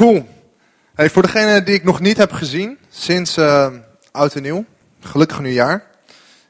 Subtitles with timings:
[0.00, 0.28] Cool.
[0.94, 3.68] Voor degene die ik nog niet heb gezien, sinds uh,
[4.10, 4.64] oud en nieuw,
[5.00, 5.84] gelukkig nieuwjaar.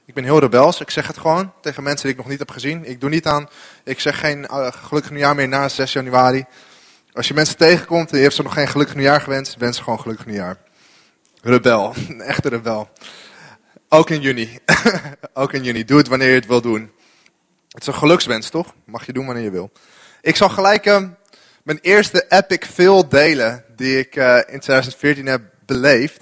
[0.06, 2.50] Ik ben heel rebels, ik zeg het gewoon tegen mensen die ik nog niet heb
[2.50, 2.84] gezien.
[2.84, 3.48] Ik doe niet aan,
[3.84, 6.44] ik zeg geen uh, gelukkig nieuwjaar meer na 6 januari.
[7.12, 10.00] Als je mensen tegenkomt en je hebt ze nog geen gelukkig nieuwjaar gewenst, wens gewoon
[10.00, 10.56] gelukkig nieuwjaar.
[11.42, 12.88] Rebel, een echte rebel.
[13.88, 14.58] Ook in juni.
[15.34, 15.84] Ook in juni.
[15.84, 16.90] Doe het wanneer je het wil doen.
[17.68, 18.74] Het is een gelukswens, toch?
[18.84, 19.70] Mag je doen wanneer je wil.
[20.20, 21.02] Ik zal gelijk uh,
[21.62, 26.20] mijn eerste epic fail delen die ik uh, in 2014 heb beleefd.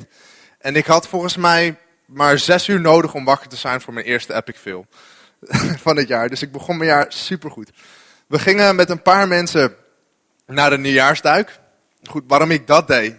[0.58, 4.06] En ik had volgens mij maar zes uur nodig om wakker te zijn voor mijn
[4.06, 4.86] eerste epic fail
[5.84, 6.28] van het jaar.
[6.28, 7.70] Dus ik begon mijn jaar supergoed.
[8.26, 9.74] We gingen met een paar mensen
[10.46, 11.58] naar de nieuwjaarsduik.
[12.02, 13.14] Goed, waarom ik dat deed,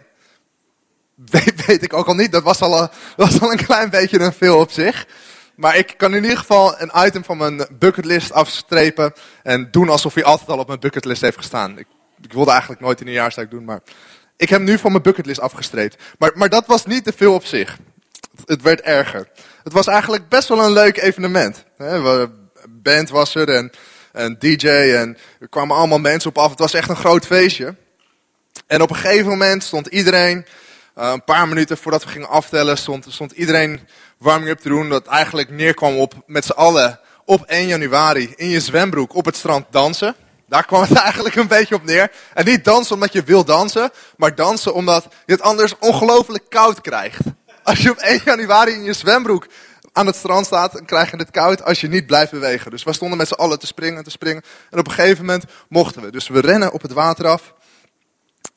[1.66, 2.32] weet, ik ook al niet.
[2.32, 5.08] Dat was al, een, was al een klein beetje een veel op zich.
[5.56, 9.14] Maar ik kan in ieder geval een item van mijn bucketlist afstrepen.
[9.44, 11.78] En doen alsof hij altijd al op mijn bucketlist heeft gestaan.
[12.22, 13.82] Ik wilde eigenlijk nooit een nieuwjaarsduik doen, maar
[14.38, 16.04] ik heb nu van mijn bucketlist afgestreept.
[16.18, 17.78] Maar, maar dat was niet te veel op zich.
[18.46, 19.28] Het werd erger.
[19.64, 21.66] Het was eigenlijk best wel een leuk evenement.
[22.70, 23.72] Band was er en
[24.12, 26.50] een DJ en er kwamen allemaal mensen op af.
[26.50, 27.76] Het was echt een groot feestje.
[28.68, 30.46] En op een gegeven moment stond iedereen,
[30.98, 33.80] uh, een paar minuten voordat we gingen aftellen, stond, stond iedereen
[34.18, 34.90] warming-up te doen.
[34.90, 39.36] Dat eigenlijk neerkwam op met z'n allen op 1 januari in je zwembroek op het
[39.36, 40.16] strand dansen.
[40.50, 42.12] Daar kwam het eigenlijk een beetje op neer.
[42.34, 46.82] En niet dansen omdat je wil dansen, maar dansen omdat je het anders ongelooflijk koud
[46.82, 47.22] krijgt.
[47.64, 49.48] Als je op 1 januari in je zwembroek
[49.94, 52.72] aan het strand staat, dan krijg je het koud als je niet blijft bewegen.
[52.72, 54.44] Dus we stonden met z'n allen te springen, te springen.
[54.70, 56.12] En op een gegeven moment mochten we.
[56.12, 57.54] Dus we rennen op het water af.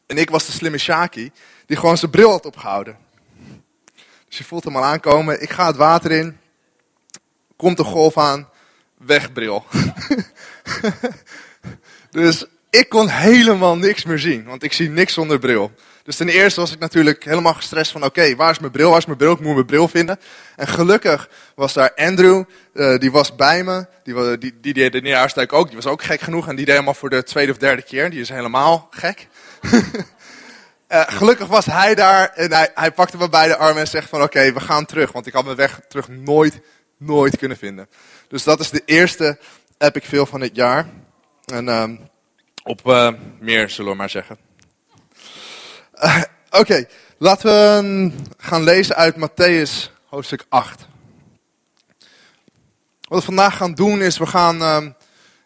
[0.07, 1.33] En ik was de slimme Shaki,
[1.67, 2.97] die gewoon zijn bril had opgehouden.
[4.29, 5.43] Dus je voelt hem al aankomen.
[5.43, 6.39] Ik ga het water in.
[7.57, 8.49] Komt de golf aan.
[8.99, 9.65] Weg bril.
[12.13, 15.73] dus ik kon helemaal niks meer zien, want ik zie niks zonder bril.
[16.03, 18.99] Dus ten eerste was ik natuurlijk helemaal gestrest van, oké, waar is mijn bril, waar
[18.99, 20.21] is mijn bril, ik moet mijn bril vinden.
[20.57, 22.45] En gelukkig was daar Andrew,
[22.75, 26.03] uh, die was bij me, die, die, die deed de nieuwjaarsduik ook, die was ook
[26.03, 28.89] gek genoeg en die deed helemaal voor de tweede of derde keer, die is helemaal
[28.91, 29.29] gek.
[29.63, 29.81] uh,
[31.19, 34.23] gelukkig was hij daar en hij, hij pakte me bij de armen en zegt van,
[34.23, 36.61] oké, we gaan terug, want ik had mijn weg terug nooit,
[36.97, 37.89] nooit kunnen vinden.
[38.29, 39.39] Dus dat is de eerste
[39.79, 40.87] epic veel van het jaar.
[41.45, 41.85] En uh,
[42.63, 44.39] op uh, meer, zullen we maar zeggen.
[45.95, 46.87] Uh, Oké,
[47.19, 50.87] laten we gaan lezen uit Matthäus hoofdstuk 8.
[53.01, 54.87] Wat we vandaag gaan doen is, we gaan uh,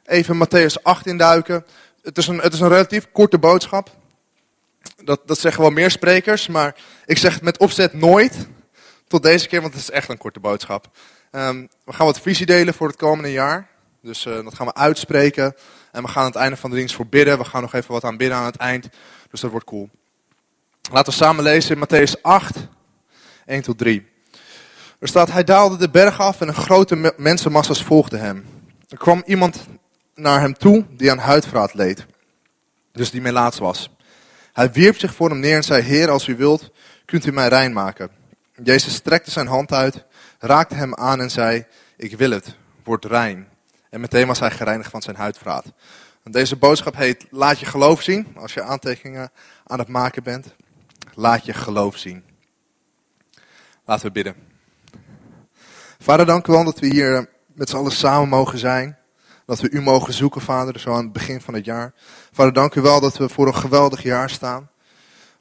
[0.05, 1.67] even Matthäus 8 induiken.
[2.03, 3.91] Het is, een, het is een relatief korte boodschap.
[5.05, 6.75] Dat, dat zeggen wel meer sprekers, maar
[7.05, 8.47] ik zeg het met opzet nooit.
[9.09, 10.91] Tot deze keer, want het is echt een korte boodschap.
[11.31, 13.69] We gaan wat visie delen voor het komende jaar.
[14.07, 15.55] Dus uh, dat gaan we uitspreken.
[15.93, 17.39] En we gaan aan het einde van de dienst voor bidden.
[17.39, 18.89] We gaan nog even wat aan bidden aan het eind.
[19.31, 19.91] Dus dat wordt cool.
[20.93, 22.57] Laten we samen lezen in Matthäus 8,
[23.47, 24.07] 1 tot 3.
[24.99, 28.47] Er staat, hij daalde de berg af en een grote mensenmassa's volgden hem.
[28.89, 29.67] Er kwam iemand
[30.15, 32.07] naar hem toe die aan huidvraat leed.
[32.93, 33.91] Dus die melaats was.
[34.53, 36.71] Hij wierp zich voor hem neer en zei, Heer, als u wilt,
[37.05, 38.11] kunt u mij rein maken.
[38.63, 40.05] Jezus strekte zijn hand uit,
[40.39, 41.65] raakte hem aan en zei,
[41.97, 43.55] ik wil het, word rein.
[43.97, 45.65] En meteen was hij gereinigd van zijn huidvraat.
[46.25, 48.27] Deze boodschap heet Laat je geloof zien.
[48.35, 49.31] Als je aantekeningen
[49.67, 50.55] aan het maken bent.
[51.15, 52.25] Laat je geloof zien.
[53.85, 54.35] Laten we bidden.
[55.99, 58.99] Vader, dank u wel dat we hier met z'n allen samen mogen zijn.
[59.47, 61.95] Dat we u mogen zoeken, Vader, zo aan het begin van het jaar.
[62.33, 64.71] Vader, dank u wel dat we voor een geweldig jaar staan.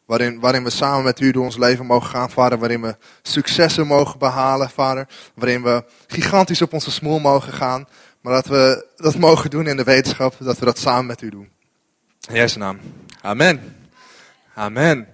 [0.06, 2.60] Waarin, waarin we samen met u door ons leven mogen gaan, Vader.
[2.60, 5.08] Waarin we successen mogen behalen, Vader.
[5.34, 7.88] Waarin we gigantisch op onze smoel mogen gaan.
[8.26, 11.30] Maar dat we dat mogen doen in de wetenschap dat we dat samen met u
[11.30, 11.50] doen.
[12.30, 12.80] In Jezus naam.
[13.22, 13.76] Amen.
[14.54, 15.08] Amen.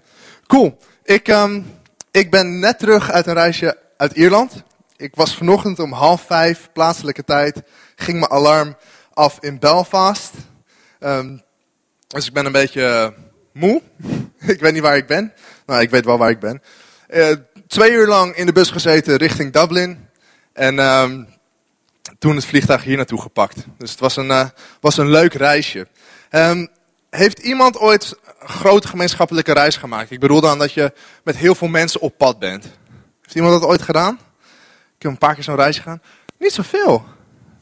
[0.48, 0.78] Cool.
[1.04, 1.66] Ik, um,
[2.12, 4.64] ik ben net terug uit een reisje uit Ierland.
[4.98, 7.62] Ik was vanochtend om half vijf plaatselijke tijd.
[7.96, 8.78] Ging mijn alarm
[9.14, 10.34] af in Belfast.
[11.00, 11.42] Um,
[12.08, 13.14] dus ik ben een beetje
[13.54, 13.82] moe.
[14.54, 15.34] ik weet niet waar ik ben.
[15.66, 16.62] Nou, ik weet wel waar ik ben.
[17.10, 17.36] Uh,
[17.68, 20.10] twee uur lang in de bus gezeten richting Dublin.
[20.54, 21.31] En um,
[22.22, 23.66] toen het vliegtuig hier naartoe gepakt.
[23.78, 24.48] Dus het was een, uh,
[24.80, 25.88] was een leuk reisje.
[26.32, 26.68] Um,
[27.10, 30.12] heeft iemand ooit een grote gemeenschappelijke reis gemaakt?
[30.12, 32.66] Ik bedoel dan dat je met heel veel mensen op pad bent.
[33.22, 34.14] Heeft iemand dat ooit gedaan?
[34.96, 36.02] Ik heb een paar keer zo'n reis gedaan.
[36.38, 37.06] Niet zoveel.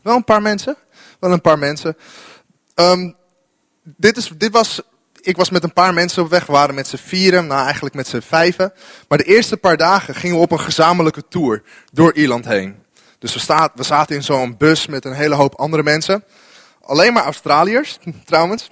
[0.02, 0.78] Wel een paar mensen.
[1.20, 1.98] Wel een paar mensen.
[2.76, 3.16] Um,
[3.84, 4.82] dit, is, dit was
[5.22, 6.46] ik was met een paar mensen op weg.
[6.46, 8.74] We waren met z'n vieren, nou eigenlijk met z'n vijven.
[9.08, 12.88] Maar de eerste paar dagen gingen we op een gezamenlijke tour door Ierland heen.
[13.20, 16.24] Dus we, staat, we zaten in zo'n bus met een hele hoop andere mensen.
[16.82, 18.70] Alleen maar Australiërs, trouwens.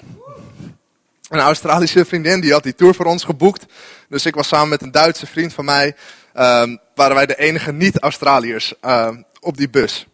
[1.30, 3.66] Een Australische vriendin die had die tour voor ons geboekt.
[4.10, 5.96] Dus ik was samen met een Duitse vriend van mij.
[6.40, 9.10] Um, waren wij de enige niet-Australiërs uh,
[9.40, 10.08] op die bus.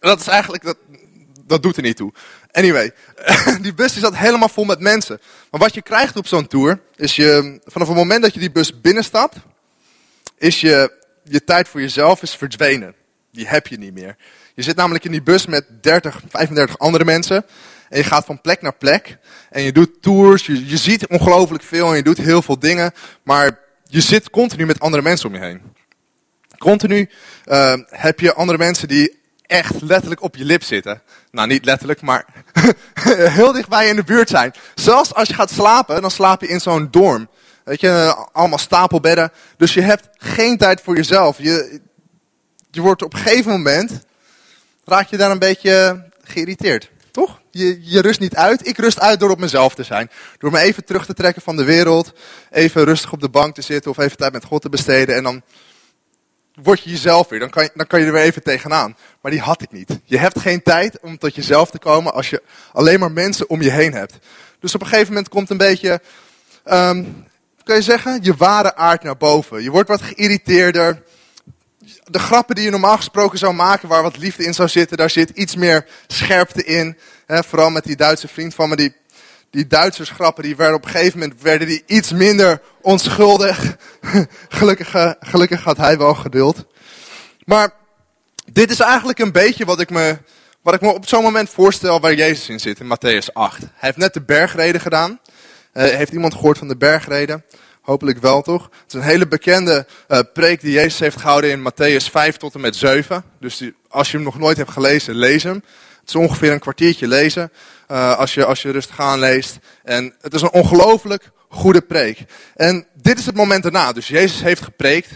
[0.00, 0.76] Dat is eigenlijk, dat,
[1.44, 2.12] dat doet er niet toe.
[2.52, 2.92] Anyway,
[3.60, 5.20] die bus zat helemaal vol met mensen.
[5.50, 8.50] Maar wat je krijgt op zo'n tour, is je, vanaf het moment dat je die
[8.50, 9.36] bus binnenstapt,
[10.36, 10.92] is je,
[11.24, 12.94] je tijd voor jezelf is verdwenen.
[13.38, 14.16] Die heb je niet meer.
[14.54, 17.44] Je zit namelijk in die bus met 30, 35 andere mensen.
[17.88, 19.18] En je gaat van plek naar plek.
[19.50, 22.92] En je doet tours, je, je ziet ongelooflijk veel en je doet heel veel dingen.
[23.22, 25.60] Maar je zit continu met andere mensen om je heen.
[26.58, 27.10] Continu
[27.46, 31.02] uh, heb je andere mensen die echt letterlijk op je lip zitten.
[31.30, 32.24] Nou, niet letterlijk, maar
[33.38, 34.52] heel dichtbij in de buurt zijn.
[34.74, 37.28] Zelfs als je gaat slapen, dan slaap je in zo'n dorm.
[37.64, 39.32] Weet je, allemaal stapelbedden.
[39.56, 41.38] Dus je hebt geen tijd voor jezelf.
[41.38, 41.80] Je,
[42.70, 44.00] je wordt op een gegeven moment,
[44.84, 46.90] raak je daar een beetje geïrriteerd.
[47.10, 47.40] Toch?
[47.50, 48.66] Je, je rust niet uit.
[48.66, 50.10] Ik rust uit door op mezelf te zijn.
[50.38, 52.12] Door me even terug te trekken van de wereld.
[52.50, 55.16] Even rustig op de bank te zitten of even tijd met God te besteden.
[55.16, 55.42] En dan
[56.62, 57.38] word je jezelf weer.
[57.38, 58.96] Dan kan je, dan kan je er weer even tegenaan.
[59.22, 59.98] Maar die had ik niet.
[60.04, 62.42] Je hebt geen tijd om tot jezelf te komen als je
[62.72, 64.18] alleen maar mensen om je heen hebt.
[64.60, 66.00] Dus op een gegeven moment komt een beetje,
[66.64, 67.26] um,
[67.64, 69.62] je zeggen, je ware aard naar boven.
[69.62, 71.02] Je wordt wat geïrriteerder.
[72.04, 75.10] De grappen die je normaal gesproken zou maken, waar wat liefde in zou zitten, daar
[75.10, 76.96] zit iets meer scherpte in.
[77.26, 78.94] vooral met die Duitse vriend van me, die
[79.50, 83.76] die grappen, die werden op een gegeven moment werden die iets minder onschuldig.
[84.48, 86.66] gelukkig, eh, gelukkig had hij wel geduld.
[87.44, 87.70] Maar
[88.52, 90.18] dit is eigenlijk een beetje wat ik me,
[90.62, 93.58] wat ik me op zo'n moment voorstel waar Jezus in zit, in Matthäus 8.
[93.60, 95.20] Hij heeft net de bergreden gedaan.
[95.72, 97.44] Uh, heeft iemand gehoord van de bergreden?
[97.88, 98.62] Hopelijk wel toch?
[98.62, 102.54] Het is een hele bekende uh, preek die Jezus heeft gehouden in Matthäus 5 tot
[102.54, 103.24] en met 7.
[103.40, 105.64] Dus als je hem nog nooit hebt gelezen, lees hem.
[106.00, 107.52] Het is ongeveer een kwartiertje lezen
[107.90, 109.58] uh, als, je, als je rustig aan leest.
[109.84, 112.24] En het is een ongelooflijk goede preek.
[112.56, 113.92] En dit is het moment daarna.
[113.92, 115.10] Dus Jezus heeft gepreekt.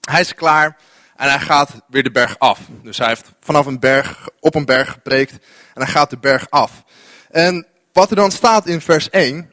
[0.00, 0.76] Hij is klaar.
[1.16, 2.60] En hij gaat weer de berg af.
[2.82, 5.32] Dus hij heeft vanaf een berg, op een berg gepreekt.
[5.74, 6.84] En hij gaat de berg af.
[7.30, 9.52] En wat er dan staat in vers 1,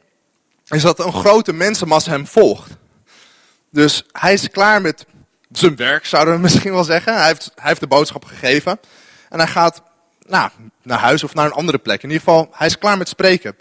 [0.72, 2.70] is dat een grote mensenmassa hem volgt.
[3.70, 5.06] Dus hij is klaar met
[5.50, 7.14] zijn werk, zouden we misschien wel zeggen.
[7.14, 8.80] Hij heeft, hij heeft de boodschap gegeven.
[9.28, 9.82] En hij gaat
[10.26, 10.50] nou,
[10.82, 12.02] naar huis of naar een andere plek.
[12.02, 13.56] In ieder geval, hij is klaar met spreken.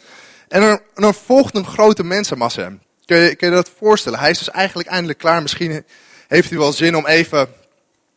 [0.48, 2.82] En er, er volgt een grote mensenmassa hem.
[3.06, 4.20] Kun je, kun je dat voorstellen?
[4.20, 5.42] Hij is dus eigenlijk eindelijk klaar.
[5.42, 5.86] Misschien
[6.28, 7.50] heeft hij wel zin om even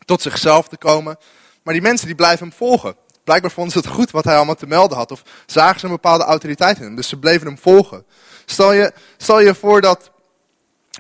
[0.05, 1.17] tot zichzelf te komen.
[1.63, 2.97] Maar die mensen die blijven hem volgen.
[3.25, 5.11] Blijkbaar vonden ze het goed wat hij allemaal te melden had.
[5.11, 6.97] Of zagen ze een bepaalde autoriteit in hem.
[6.97, 8.05] Dus ze bleven hem volgen.
[8.45, 10.11] Stel je, stel je voor dat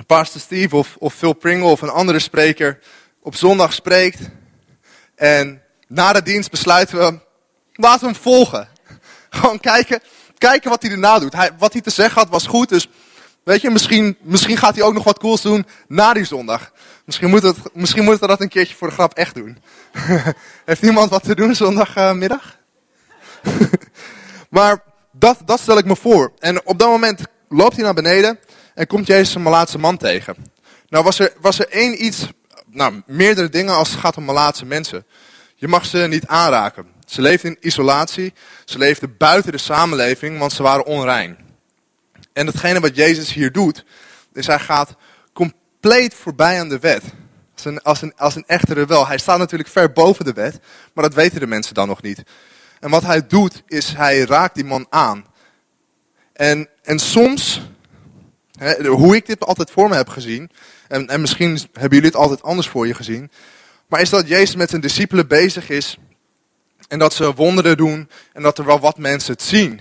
[0.06, 2.78] Pastor Steve of, of Phil Pringle of een andere spreker
[3.22, 4.18] op zondag spreekt.
[5.14, 7.18] En na de dienst besluiten we,
[7.72, 8.68] laten we hem volgen.
[9.30, 10.00] Gewoon kijken,
[10.38, 11.32] kijken wat hij erna doet.
[11.32, 12.88] Hij, wat hij te zeggen had was goed, dus
[13.44, 16.72] weet je, misschien, misschien gaat hij ook nog wat cools doen na die zondag.
[17.04, 19.58] Misschien moet het, misschien moeten we dat een keertje voor de grap echt doen.
[20.64, 22.56] Heeft iemand wat te doen zondagmiddag?
[24.50, 24.82] maar
[25.12, 26.32] dat, dat stel ik me voor.
[26.38, 27.20] En op dat moment
[27.56, 28.38] loopt hij naar beneden
[28.74, 30.36] en komt Jezus een Malaatse man tegen.
[30.88, 32.28] Nou was er, was er één iets,
[32.66, 35.06] nou meerdere dingen als het gaat om Malaatse mensen.
[35.54, 36.86] Je mag ze niet aanraken.
[37.06, 38.32] Ze leefden in isolatie.
[38.64, 41.38] Ze leefden buiten de samenleving, want ze waren onrein.
[42.32, 43.84] En hetgene wat Jezus hier doet,
[44.32, 44.94] is hij gaat
[45.32, 47.02] compleet voorbij aan de wet.
[47.54, 49.06] Als een, als een, als een echte rebel.
[49.06, 50.58] Hij staat natuurlijk ver boven de wet,
[50.94, 52.22] maar dat weten de mensen dan nog niet.
[52.80, 55.26] En wat hij doet, is hij raakt die man aan.
[56.32, 57.70] En, en soms,
[58.58, 60.50] hè, hoe ik dit altijd voor me heb gezien,
[60.88, 63.30] en, en misschien hebben jullie het altijd anders voor je gezien,
[63.88, 65.98] maar is dat Jezus met zijn discipelen bezig is
[66.88, 69.80] en dat ze wonderen doen en dat er wel wat mensen het zien.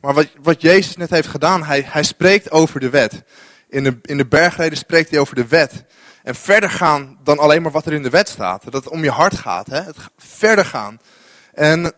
[0.00, 3.22] Maar wat, wat Jezus net heeft gedaan, hij, hij spreekt over de wet.
[3.68, 5.84] In de, in de bergreden spreekt hij over de wet.
[6.22, 8.64] En verder gaan dan alleen maar wat er in de wet staat.
[8.64, 9.66] Dat het om je hart gaat.
[9.66, 9.80] Hè?
[9.80, 11.00] Het verder gaan.
[11.54, 11.92] En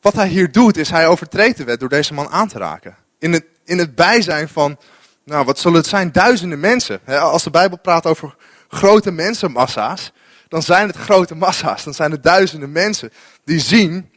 [0.00, 2.96] wat hij hier doet, is hij overtreedt de wet door deze man aan te raken.
[3.18, 4.78] In het, in het bijzijn van,
[5.24, 7.00] nou wat zullen het zijn, duizenden mensen.
[7.06, 8.36] Als de Bijbel praat over
[8.68, 10.12] grote mensenmassa's,
[10.48, 11.84] dan zijn het grote massa's.
[11.84, 13.12] Dan zijn het duizenden mensen
[13.44, 14.10] die zien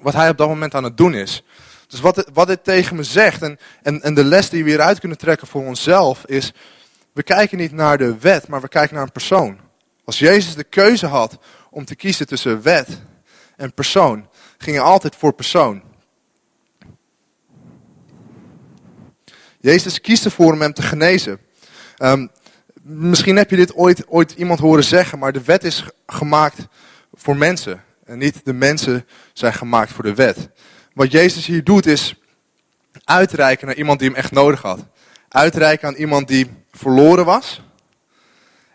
[0.00, 1.42] wat hij op dat moment aan het doen is.
[1.86, 5.00] Dus wat, wat dit tegen me zegt en, en, en de les die we hieruit
[5.00, 6.52] kunnen trekken voor onszelf is,
[7.12, 9.58] we kijken niet naar de wet, maar we kijken naar een persoon.
[10.04, 11.38] Als Jezus de keuze had
[11.70, 12.88] om te kiezen tussen wet
[13.56, 15.82] en persoon, ging hij altijd voor persoon.
[19.68, 21.38] Jezus kiest ervoor om hem te genezen.
[21.98, 22.30] Um,
[22.82, 26.66] misschien heb je dit ooit, ooit iemand horen zeggen, maar de wet is gemaakt
[27.14, 27.84] voor mensen.
[28.04, 30.48] En niet de mensen zijn gemaakt voor de wet.
[30.94, 32.14] Wat Jezus hier doet is,
[33.04, 34.80] uitreiken naar iemand die hem echt nodig had.
[35.28, 37.62] Uitreiken aan iemand die verloren was.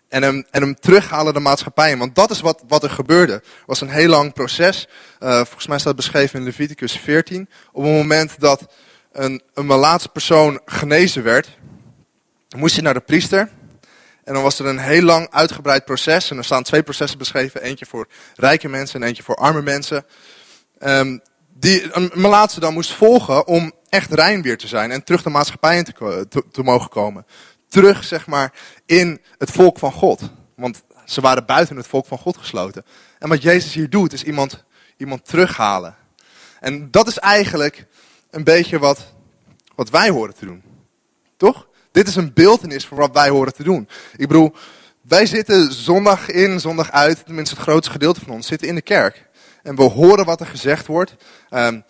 [0.08, 1.98] En hem, en hem terughalen de maatschappij.
[1.98, 3.34] Want dat is wat, wat er gebeurde.
[3.34, 4.88] Het was een heel lang proces.
[5.20, 7.50] Uh, volgens mij staat beschreven in Leviticus 14.
[7.72, 8.68] Op het moment dat
[9.13, 11.58] een, een malaatse persoon genezen werd,
[12.58, 13.50] moest hij naar de priester.
[14.24, 16.32] En dan was er een heel lang uitgebreid proces.
[16.32, 17.62] En er staan twee processen beschreven.
[17.62, 20.05] Eentje voor rijke mensen en eentje voor arme mensen.
[20.79, 21.22] Um,
[21.53, 24.91] die een malaatse dan moest volgen om echt rein weer te zijn.
[24.91, 25.84] En terug de maatschappij in
[26.51, 27.25] te mogen komen.
[27.70, 28.53] Terug, zeg maar,
[28.86, 30.22] in het volk van God.
[30.55, 32.86] Want ze waren buiten het volk van God gesloten.
[33.20, 34.63] En wat Jezus hier doet, is iemand,
[34.98, 35.96] iemand terughalen.
[36.60, 37.88] En dat is eigenlijk
[38.34, 39.13] een beetje wat,
[39.75, 40.63] wat wij horen te doen.
[41.38, 41.68] Toch?
[41.92, 43.88] Dit is een beeldenis voor wat wij horen te doen.
[44.16, 44.54] Ik bedoel,
[45.02, 48.82] wij zitten zondag in, zondag uit, tenminste het grootste gedeelte van ons, zitten in de
[48.82, 49.25] kerk.
[49.63, 51.16] En we horen wat er gezegd wordt.
[51.52, 51.84] Um,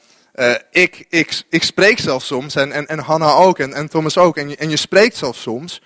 [0.71, 4.37] ik, ik, ik spreek zelfs soms, en, en, en Hanna ook, en, en Thomas ook,
[4.37, 5.81] en en je spreekt zelfs soms.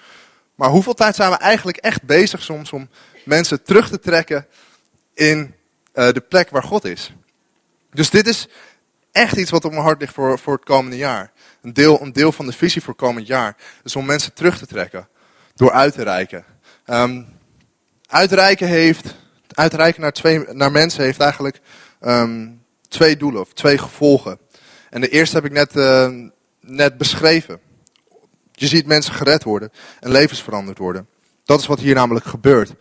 [0.55, 2.89] Maar hoeveel tijd zijn we eigenlijk echt bezig soms om
[3.25, 4.47] mensen terug te trekken
[5.13, 5.55] in
[5.93, 7.13] uh, de plek waar God is?
[7.91, 8.47] Dus dit is
[9.17, 11.31] echt iets wat op mijn hart ligt voor, voor het komende jaar.
[11.61, 13.55] Een deel, een deel van de visie voor komend jaar.
[13.83, 15.07] Dus om mensen terug te trekken.
[15.55, 16.45] Door uit te reiken.
[16.85, 17.27] Um,
[18.07, 19.15] uitreiken heeft,
[19.53, 21.59] uitreiken naar, twee, naar mensen heeft eigenlijk
[22.01, 24.39] um, twee doelen of twee gevolgen.
[24.89, 26.09] En de eerste heb ik net, uh,
[26.59, 27.59] net beschreven.
[28.51, 31.07] Je ziet mensen gered worden en levens veranderd worden.
[31.45, 32.73] Dat is wat hier namelijk gebeurt.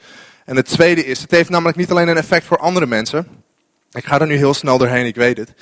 [0.45, 3.29] En het tweede is, het heeft namelijk niet alleen een effect voor andere mensen.
[3.91, 5.55] Ik ga er nu heel snel doorheen, ik weet het.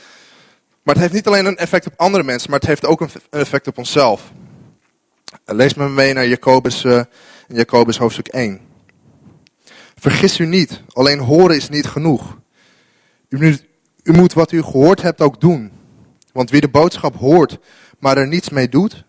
[0.85, 3.11] Maar het heeft niet alleen een effect op andere mensen, maar het heeft ook een
[3.31, 4.33] effect op onszelf.
[5.45, 7.03] Lees me mee naar Jacobus, uh,
[7.49, 8.61] Jacobus hoofdstuk 1.
[9.95, 12.39] Vergis u niet, alleen horen is niet genoeg.
[13.29, 13.59] U
[14.05, 15.73] u moet wat u gehoord hebt ook doen.
[16.33, 17.59] Want wie de boodschap hoort,
[17.99, 19.05] maar er niets mee doet,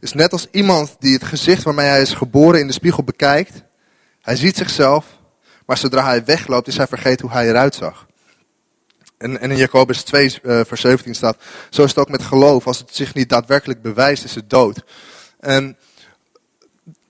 [0.00, 3.62] is net als iemand die het gezicht waarmee hij is geboren in de spiegel bekijkt.
[4.20, 5.06] Hij ziet zichzelf,
[5.66, 8.06] maar zodra hij wegloopt, is hij vergeten hoe hij eruit zag.
[9.18, 11.36] En, in Jacobus 2, uh, vers 17 staat,
[11.70, 12.66] zo is het ook met geloof.
[12.66, 14.84] Als het zich niet daadwerkelijk bewijst, is het dood.
[15.40, 15.76] En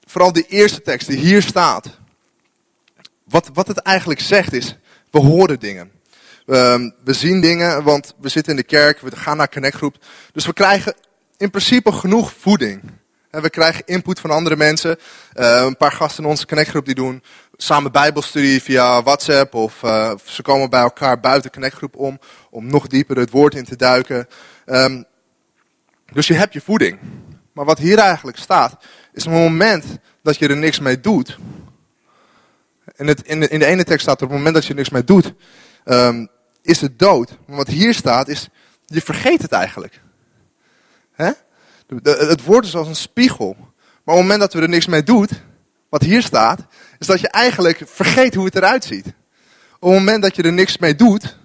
[0.05, 1.99] vooral die eerste tekst die hier staat.
[3.25, 4.77] Wat, wat het eigenlijk zegt is,
[5.11, 5.91] we horen dingen.
[6.47, 9.97] Um, we zien dingen, want we zitten in de kerk, we gaan naar connectgroep.
[10.33, 10.95] Dus we krijgen
[11.37, 12.83] in principe genoeg voeding.
[13.31, 14.99] En we krijgen input van andere mensen.
[15.35, 17.23] Uh, een paar gasten in onze connectgroep die doen
[17.61, 19.55] samen bijbelstudie via WhatsApp.
[19.55, 22.19] Of uh, ze komen bij elkaar buiten connectgroep om.
[22.51, 24.29] Om nog dieper het woord in te duiken.
[24.67, 25.05] Um,
[26.13, 26.99] dus je hebt je voeding.
[27.53, 28.77] Maar wat hier eigenlijk staat,
[29.13, 29.85] is op het moment
[30.23, 31.39] dat je er niks mee doet.
[32.97, 34.77] In, het, in, de, in de ene tekst staat op het moment dat je er
[34.77, 35.33] niks mee doet,
[35.85, 36.29] um,
[36.63, 37.39] is het dood.
[37.47, 38.49] Maar wat hier staat is,
[38.87, 40.01] je vergeet het eigenlijk.
[42.03, 43.57] Het woord is als een spiegel.
[43.59, 45.31] Maar op het moment dat we er niks mee doet,
[45.89, 46.61] wat hier staat,
[46.99, 49.07] is dat je eigenlijk vergeet hoe het eruit ziet.
[49.81, 51.39] Op het moment dat je er niks mee doet,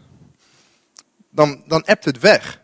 [1.29, 2.61] dan, dan ebt het weg.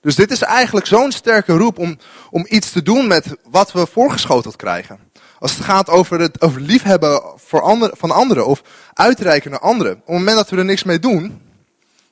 [0.00, 1.98] Dus dit is eigenlijk zo'n sterke roep om,
[2.30, 4.98] om iets te doen met wat we voorgeschoteld krijgen.
[5.38, 8.62] Als het gaat over het over liefhebben voor van anderen of
[8.94, 9.92] uitreiken naar anderen.
[9.92, 11.42] Op het moment dat we er niks mee doen,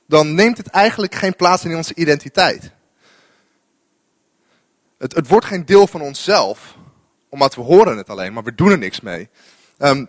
[0.07, 2.71] dan neemt het eigenlijk geen plaats in onze identiteit.
[4.97, 6.75] Het, het wordt geen deel van onszelf,
[7.29, 9.29] omdat we horen het alleen, maar we doen er niks mee.
[9.79, 10.07] Um,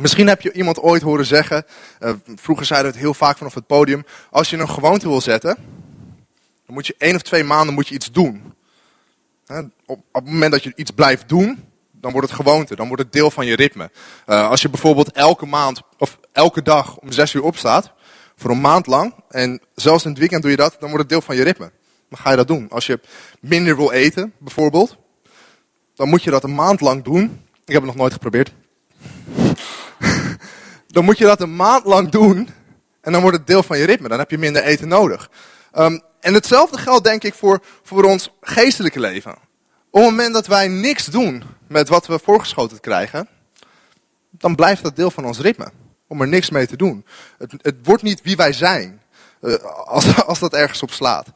[0.00, 1.64] misschien heb je iemand ooit horen zeggen,
[2.00, 5.20] uh, vroeger zeiden we het heel vaak vanaf het podium, als je een gewoonte wil
[5.20, 5.56] zetten,
[6.66, 8.54] dan moet je één of twee maanden moet je iets doen.
[9.46, 13.02] op, op, het moment dat je iets blijft doen, dan wordt het gewoonte, dan wordt
[13.02, 13.90] het deel van je ritme.
[14.26, 17.92] Uh, als je bijvoorbeeld elke maand of elke dag om zes uur opstaat,
[18.36, 21.08] voor een maand lang, en zelfs in het weekend doe je dat, dan wordt het
[21.08, 21.70] deel van je ritme.
[22.08, 22.70] Dan ga je dat doen.
[22.70, 23.00] Als je
[23.40, 24.96] minder wil eten, bijvoorbeeld,
[25.94, 27.42] dan moet je dat een maand lang doen.
[27.64, 28.52] Ik heb het nog nooit geprobeerd.
[30.94, 32.48] Dan moet je dat een maand lang doen.
[33.00, 34.08] En dan wordt het deel van je ritme.
[34.08, 35.30] Dan heb je minder eten nodig.
[35.78, 39.32] Um, en hetzelfde geldt denk ik voor, voor ons geestelijke leven.
[39.90, 43.28] Op het moment dat wij niks doen met wat we voorgeschoten krijgen,
[44.30, 45.72] dan blijft dat deel van ons ritme.
[46.08, 47.04] Om er niks mee te doen.
[47.38, 49.02] Het, het wordt niet wie wij zijn.
[49.40, 51.26] Uh, als, als dat ergens op slaat.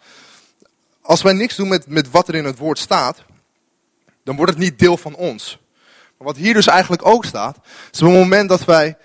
[1.03, 3.25] Als wij niks doen met, met wat er in het woord staat,
[4.25, 5.59] dan wordt het niet deel van ons.
[6.19, 7.57] Maar wat hier dus eigenlijk ook staat,
[7.93, 8.97] is op het moment dat wij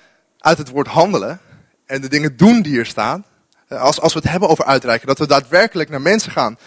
[0.43, 1.39] uit het woord handelen
[1.85, 3.25] en de dingen doen die er staan,
[3.67, 6.57] eh, als, als we het hebben over uitreiken, dat we daadwerkelijk naar mensen gaan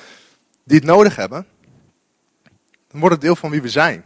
[0.65, 1.47] die het nodig hebben,
[2.89, 4.05] dan wordt het deel van wie we zijn.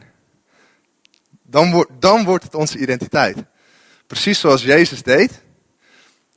[1.42, 3.36] Dan, wordt dan wordt het onze identiteit.
[4.06, 5.42] Precies zoals Jezus deed.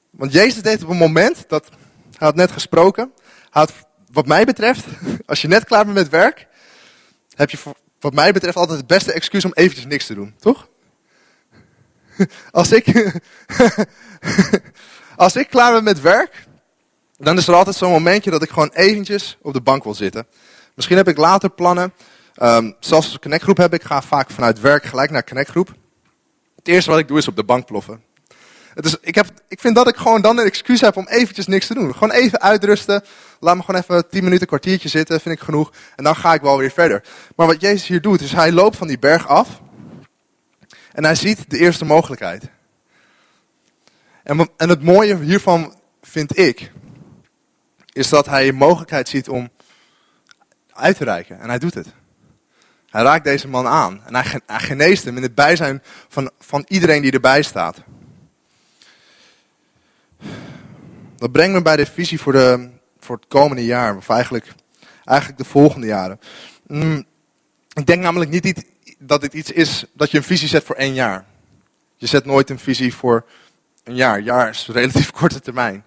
[0.09, 1.69] Want Jezus deed op een moment dat,
[2.17, 3.13] hij had net gesproken,
[3.49, 3.73] had
[4.11, 4.85] wat mij betreft,
[5.25, 6.47] als je net klaar bent met werk,
[7.35, 7.57] heb je
[7.99, 10.71] wat mij betreft altijd het beste excuus om eventjes niks te doen, toch?
[12.51, 13.13] Als ik,
[15.15, 16.47] als ik klaar ben met werk,
[17.17, 20.27] dan is er altijd zo'n momentje dat ik gewoon eventjes op de bank wil zitten.
[20.75, 21.93] Misschien heb ik later plannen.
[22.41, 25.73] Um, zelfs als ik een heb, ik ga vaak vanuit werk gelijk naar connectgroep.
[26.55, 28.03] Het eerste wat ik doe is op de bank ploffen.
[28.75, 31.67] Is, ik, heb, ik vind dat ik gewoon dan een excuus heb om eventjes niks
[31.67, 31.93] te doen.
[31.93, 33.03] Gewoon even uitrusten.
[33.39, 35.71] Laat me gewoon even tien minuten, een kwartiertje zitten, vind ik genoeg.
[35.95, 37.03] En dan ga ik wel weer verder.
[37.35, 39.61] Maar wat Jezus hier doet, is hij loopt van die berg af.
[40.93, 42.49] En hij ziet de eerste mogelijkheid.
[44.23, 46.71] En, en het mooie hiervan vind ik,
[47.93, 49.49] is dat hij een mogelijkheid ziet om
[50.73, 51.39] uit te reiken.
[51.39, 51.87] En hij doet het.
[52.89, 54.01] Hij raakt deze man aan.
[54.05, 57.83] En hij, geneest hem in het bijzijn van, van iedereen die erbij staat.
[61.15, 62.69] Dat brengt me bij de visie voor, de,
[62.99, 63.95] voor het komende jaar.
[63.95, 64.53] Of eigenlijk,
[65.03, 66.19] eigenlijk de volgende jaren.
[66.67, 67.05] Mm,
[67.73, 68.65] ik denk namelijk niet
[69.05, 71.25] dat dit iets is dat je een visie zet voor één jaar.
[71.97, 73.25] Je zet nooit een visie voor
[73.83, 74.17] een jaar.
[74.17, 75.85] Een jaar is een relatief korte termijn.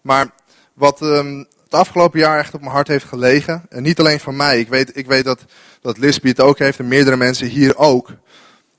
[0.00, 0.30] Maar
[0.72, 3.66] wat um, het afgelopen jaar echt op mijn hart heeft gelegen.
[3.68, 4.60] En niet alleen van mij.
[4.60, 5.44] Ik weet, ik weet dat,
[5.80, 8.10] dat Lisby het ook heeft en meerdere mensen hier ook.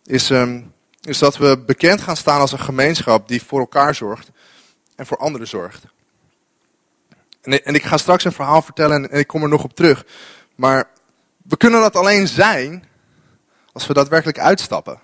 [0.06, 4.32] Is, um, is dat we bekend gaan staan als een gemeenschap die voor elkaar zorgt
[4.96, 5.84] en voor anderen zorgt.
[7.42, 10.06] En, en ik ga straks een verhaal vertellen en ik kom er nog op terug.
[10.56, 10.90] Maar
[11.44, 12.88] we kunnen dat alleen zijn
[13.78, 15.00] als we daadwerkelijk uitstappen.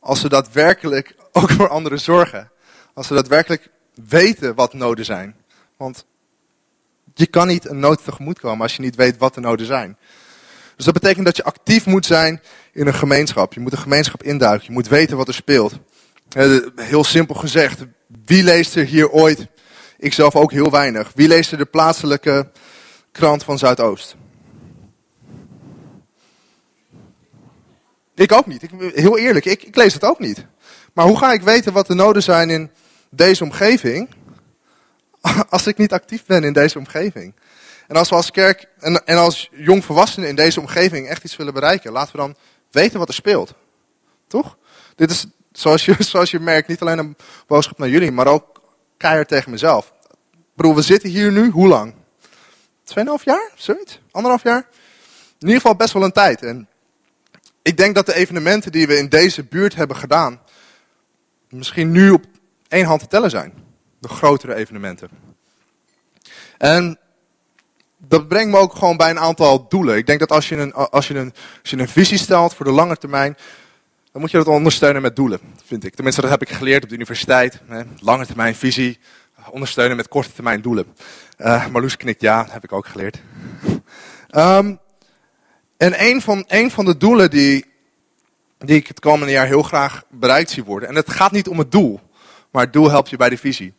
[0.00, 2.50] Als we daadwerkelijk ook voor anderen zorgen.
[2.94, 3.70] Als we daadwerkelijk
[4.08, 5.36] weten wat noden zijn.
[5.76, 6.06] Want
[7.14, 9.96] je kan niet een nood tegemoet komen als je niet weet wat de noden zijn.
[10.76, 13.52] Dus dat betekent dat je actief moet zijn in een gemeenschap.
[13.52, 14.66] Je moet een gemeenschap induiken.
[14.66, 15.72] Je moet weten wat er speelt.
[16.76, 17.84] Heel simpel gezegd,
[18.24, 19.46] wie leest er hier ooit?
[19.98, 21.12] Ik zelf ook heel weinig.
[21.14, 22.50] Wie leest er de plaatselijke
[23.12, 24.16] krant van Zuidoost?
[28.18, 28.62] Ik ook niet.
[28.94, 30.46] Heel eerlijk, ik, ik lees het ook niet.
[30.92, 32.70] Maar hoe ga ik weten wat de noden zijn in
[33.10, 34.08] deze omgeving?
[35.48, 37.34] Als ik niet actief ben in deze omgeving.
[37.86, 41.54] En als we als kerk en, en als jongvolwassenen in deze omgeving echt iets willen
[41.54, 42.36] bereiken, laten we dan
[42.70, 43.54] weten wat er speelt.
[44.26, 44.56] Toch?
[44.94, 48.62] Dit is, zoals je, zoals je merkt, niet alleen een boodschap naar jullie, maar ook
[48.96, 49.92] keihard tegen mezelf.
[50.54, 51.94] Broer, we zitten hier nu, hoe lang?
[52.84, 53.50] Tweeënhalf jaar?
[53.54, 54.00] Zoiets?
[54.10, 54.68] Anderhalf jaar?
[55.38, 56.42] In ieder geval best wel een tijd.
[56.42, 56.68] En
[57.62, 60.40] ik denk dat de evenementen die we in deze buurt hebben gedaan,
[61.48, 62.24] misschien nu op
[62.68, 63.52] één hand te tellen zijn.
[63.98, 65.08] De grotere evenementen.
[66.58, 66.98] En
[67.96, 69.96] dat brengt me ook gewoon bij een aantal doelen.
[69.96, 72.64] Ik denk dat als je een, als je een, als je een visie stelt voor
[72.64, 73.36] de lange termijn,
[74.12, 75.94] dan moet je dat ondersteunen met doelen, vind ik.
[75.94, 77.60] Tenminste, dat heb ik geleerd op de universiteit.
[77.66, 77.82] Hè.
[77.98, 78.98] Lange termijn visie,
[79.50, 80.86] ondersteunen met korte termijn doelen.
[81.38, 83.20] Uh, Marloes knikt ja, heb ik ook geleerd.
[84.30, 84.78] Um,
[85.78, 87.64] en een van, een van de doelen die,
[88.58, 91.58] die ik het komende jaar heel graag bereikt zie worden, en het gaat niet om
[91.58, 92.00] het doel,
[92.50, 93.74] maar het doel helpt je bij de visie,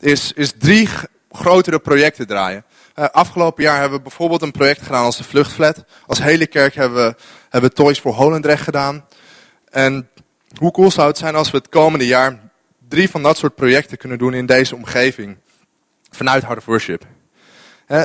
[0.00, 0.88] is, is drie
[1.30, 2.64] grotere projecten draaien.
[2.98, 5.84] Uh, afgelopen jaar hebben we bijvoorbeeld een project gedaan als de Vluchtflat.
[6.06, 7.14] Als hele kerk hebben we,
[7.48, 9.04] hebben we Toys for Holendrecht gedaan.
[9.70, 10.08] En
[10.58, 12.50] hoe cool zou het zijn als we het komende jaar
[12.88, 15.36] drie van dat soort projecten kunnen doen in deze omgeving.
[16.10, 17.04] Vanuit Hard of Worship.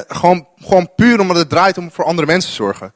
[0.08, 2.94] Gewoon, gewoon puur omdat het draait om voor andere mensen te zorgen.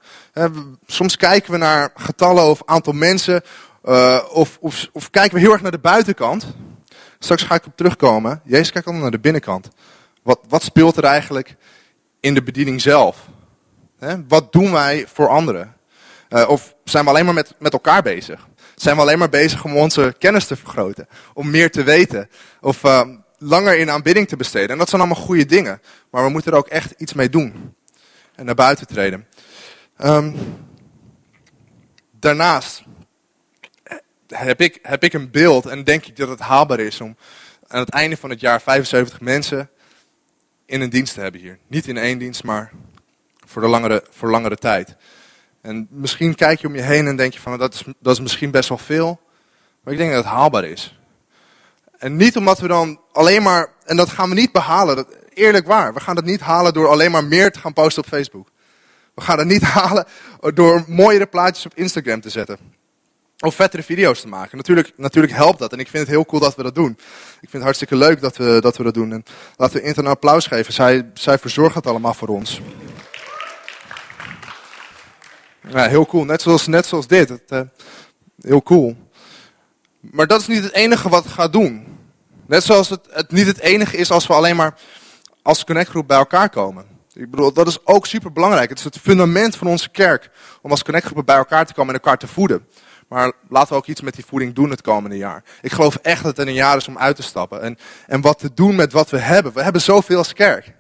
[0.86, 3.41] soms kijken we naar getallen of aantal mensen.
[3.86, 6.45] Uh, of, of, of, kijken we heel erg naar de buitenkant.
[7.19, 8.41] Straks ga ik op terugkomen.
[8.43, 9.69] Jezus kijkt altijd naar de binnenkant.
[10.23, 11.56] Wat, wat speelt er eigenlijk
[12.19, 13.17] in de bediening zelf?
[14.27, 15.75] wat doen wij voor anderen?
[16.30, 18.47] Uh, of zijn we alleen maar met, met elkaar bezig?
[18.75, 21.08] Zijn we alleen maar bezig om onze kennis te vergroten?
[21.34, 22.30] Om meer te weten?
[22.62, 23.01] Of uh,
[23.41, 24.69] langer in aanbidding te besteden?
[24.69, 25.82] En dat zijn allemaal goede dingen.
[26.10, 27.75] Maar we moeten er ook echt iets mee doen.
[28.36, 29.27] En naar buiten treden.
[30.04, 30.36] Um,
[32.12, 32.84] daarnaast
[34.27, 37.15] heb ik, heb ik een beeld en denk ik dat het haalbaar is om
[37.67, 39.69] aan het einde van het jaar 75 mensen
[40.65, 41.58] in een dienst te hebben hier.
[41.67, 42.71] Niet in één dienst, maar
[43.45, 44.95] voor, de langere, voor langere tijd.
[45.62, 48.21] En misschien kijk je om je heen en denk je van dat is, dat is
[48.21, 49.19] misschien best wel veel.
[49.84, 50.99] Maar ik denk dat het haalbaar is.
[52.01, 55.67] En niet omdat we dan alleen maar, en dat gaan we niet behalen, dat, eerlijk
[55.67, 55.93] waar.
[55.93, 58.47] We gaan het niet halen door alleen maar meer te gaan posten op Facebook.
[59.15, 60.05] We gaan het niet halen
[60.53, 62.57] door mooiere plaatjes op Instagram te zetten.
[63.39, 64.57] Of vettere video's te maken.
[64.57, 65.73] Natuurlijk, natuurlijk helpt dat.
[65.73, 66.91] En ik vind het heel cool dat we dat doen.
[66.91, 69.11] Ik vind het hartstikke leuk dat we dat, we dat doen.
[69.11, 69.23] En
[69.55, 70.73] laten we Inter applaus geven.
[70.73, 72.61] Zij, zij verzorgt het allemaal voor ons.
[75.67, 76.23] Ja, heel cool.
[76.23, 77.29] Net zoals, net zoals dit.
[77.29, 77.61] Het, uh,
[78.39, 78.95] heel cool.
[79.99, 81.90] Maar dat is niet het enige wat het gaat doen.
[82.51, 84.73] Net zoals het, niet het enige is als we alleen maar
[85.41, 86.85] als connectgroep bij elkaar komen.
[87.13, 88.69] Ik bedoel, dat is ook super belangrijk.
[88.69, 90.29] Het is het fundament van onze kerk.
[90.61, 92.67] Om als connectgroepen bij elkaar te komen en elkaar te voeden.
[93.07, 95.43] Maar laten we ook iets met die voeding doen het komende jaar.
[95.61, 97.61] Ik geloof echt dat het een jaar is om uit te stappen.
[97.61, 99.53] En, en wat te doen met wat we hebben.
[99.53, 100.73] We hebben zoveel als kerk.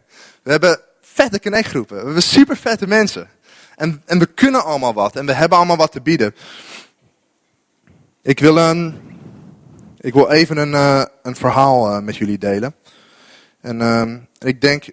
[0.43, 1.97] We hebben vette connectgroepen.
[1.97, 3.29] We hebben super vette mensen.
[3.75, 5.15] En, en we kunnen allemaal wat.
[5.15, 6.35] En we hebben allemaal wat te bieden.
[8.21, 9.01] Ik wil, een,
[10.01, 12.75] ik wil even een, uh, een verhaal uh, met jullie delen.
[13.61, 14.15] En uh,
[14.49, 14.85] ik, denk,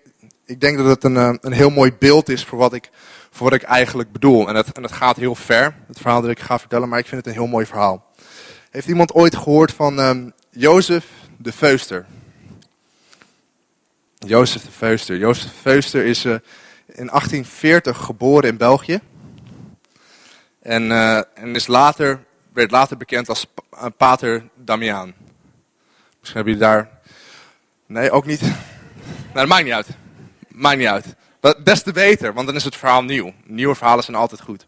[0.44, 2.90] ik denk dat het een, een heel mooi beeld is voor wat ik,
[3.30, 4.48] voor wat ik eigenlijk bedoel.
[4.48, 7.06] En het, en het gaat heel ver, het verhaal dat ik ga vertellen, maar ik
[7.06, 8.06] vind het een heel mooi verhaal.
[8.70, 12.06] Heeft iemand ooit gehoord van um, Jozef de Veuster?
[14.18, 15.16] Jozef de Veuster.
[15.16, 16.40] Jozef de Veuster is in
[16.86, 19.00] 1840 geboren in België.
[20.62, 20.90] En,
[21.34, 22.20] en is later,
[22.52, 23.46] werd later bekend als
[23.96, 25.14] Pater Damiaan.
[26.18, 26.88] Misschien hebben jullie daar...
[27.86, 28.40] Nee, ook niet.
[28.40, 28.52] Nou,
[29.32, 29.88] dat maakt niet uit.
[30.48, 31.14] Maakt niet uit.
[31.64, 33.32] Des te beter, want dan is het verhaal nieuw.
[33.44, 34.66] Nieuwe verhalen zijn altijd goed.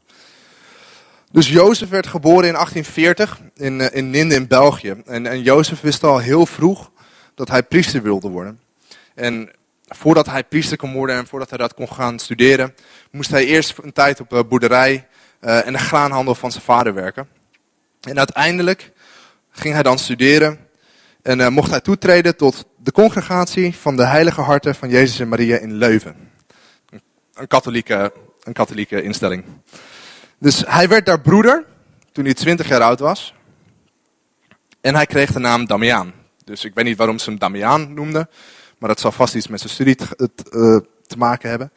[1.32, 5.02] Dus Jozef werd geboren in 1840 in, uh, in Ninde in België.
[5.06, 6.90] En, en Jozef wist al heel vroeg
[7.34, 8.60] dat hij priester wilde worden.
[9.14, 9.50] En
[9.88, 12.74] voordat hij priester kon worden en voordat hij dat kon gaan studeren,
[13.10, 15.06] moest hij eerst een tijd op de boerderij
[15.40, 17.28] uh, en de graanhandel van zijn vader werken.
[18.00, 18.92] En uiteindelijk
[19.50, 20.58] ging hij dan studeren
[21.22, 25.28] en uh, mocht hij toetreden tot de congregatie van de Heilige Harten van Jezus en
[25.28, 26.30] Maria in Leuven
[27.40, 29.44] een katholieke, een katholieke instelling.
[30.38, 31.64] Dus hij werd daar broeder
[32.12, 33.34] toen hij 20 jaar oud was.
[34.80, 36.12] En hij kreeg de naam Damiaan.
[36.44, 38.28] Dus ik weet niet waarom ze hem Damiaan noemden.
[38.78, 40.06] Maar dat zal vast iets met zijn studie te,
[40.50, 41.72] uh, te maken hebben.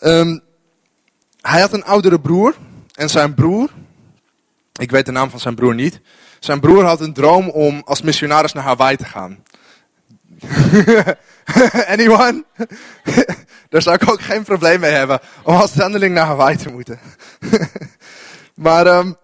[0.00, 0.40] Um,
[1.40, 2.54] hij had een oudere broer.
[2.94, 3.70] En zijn broer,
[4.76, 6.00] ik weet de naam van zijn broer niet.
[6.40, 9.42] Zijn broer had een droom om als missionaris naar Hawaii te gaan.
[11.94, 12.44] Anyone?
[13.68, 16.98] Daar zou ik ook geen probleem mee hebben om als zendeling naar Hawaii te moeten.
[18.54, 19.16] maar um,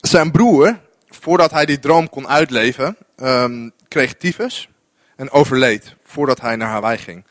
[0.00, 0.78] zijn broer,
[1.08, 4.68] voordat hij die droom kon uitleven, um, kreeg tyfus
[5.16, 7.24] en overleed voordat hij naar Hawaii ging.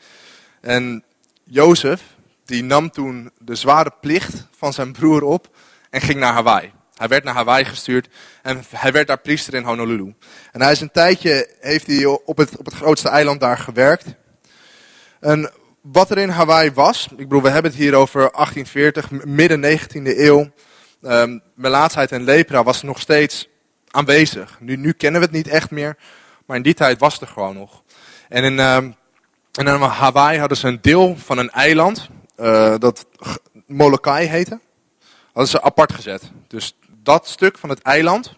[0.60, 1.04] En
[1.44, 2.02] Jozef,
[2.44, 5.56] die nam toen de zware plicht van zijn broer op
[5.90, 6.72] en ging naar Hawaii.
[7.02, 8.08] Hij werd naar Hawaii gestuurd
[8.42, 10.14] en hij werd daar priester in Honolulu.
[10.52, 14.14] En hij is een tijdje heeft hij op het, op het grootste eiland daar gewerkt.
[15.20, 19.78] En wat er in Hawaii was, ik bedoel, we hebben het hier over 1840, midden
[19.78, 20.50] 19e eeuw.
[21.02, 23.48] Um, melaatsheid en lepra was nog steeds
[23.90, 24.56] aanwezig.
[24.60, 25.96] Nu, nu kennen we het niet echt meer,
[26.46, 27.82] maar in die tijd was het er gewoon nog.
[28.28, 28.94] En in, um,
[29.52, 33.06] in Hawaii hadden ze een deel van een eiland, uh, dat
[33.66, 34.60] Molokai heette.
[35.32, 36.30] Hadden ze apart gezet.
[36.48, 38.34] Dus dat stuk van het eiland,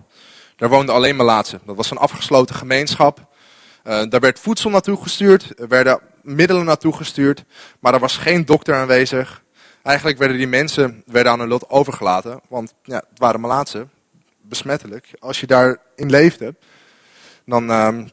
[0.57, 1.61] daar woonden alleen Melaatsen.
[1.66, 3.18] Dat was een afgesloten gemeenschap.
[3.85, 7.44] Uh, daar werd voedsel naartoe gestuurd, er werden middelen naartoe gestuurd,
[7.81, 9.42] maar er was geen dokter aanwezig.
[9.83, 13.90] Eigenlijk werden die mensen werden aan hun lot overgelaten, want ja, het waren Melaatsen,
[14.42, 15.09] besmettelijk.
[15.18, 16.55] Als je daarin leefde,
[17.46, 18.05] dan, uh,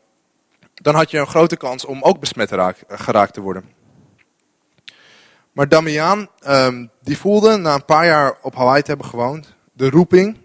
[0.73, 2.49] dan had je een grote kans om ook besmet
[2.87, 3.79] geraakt te worden.
[5.51, 9.89] Maar Damian, um, die voelde na een paar jaar op Hawaii te hebben gewoond, de
[9.89, 10.37] roeping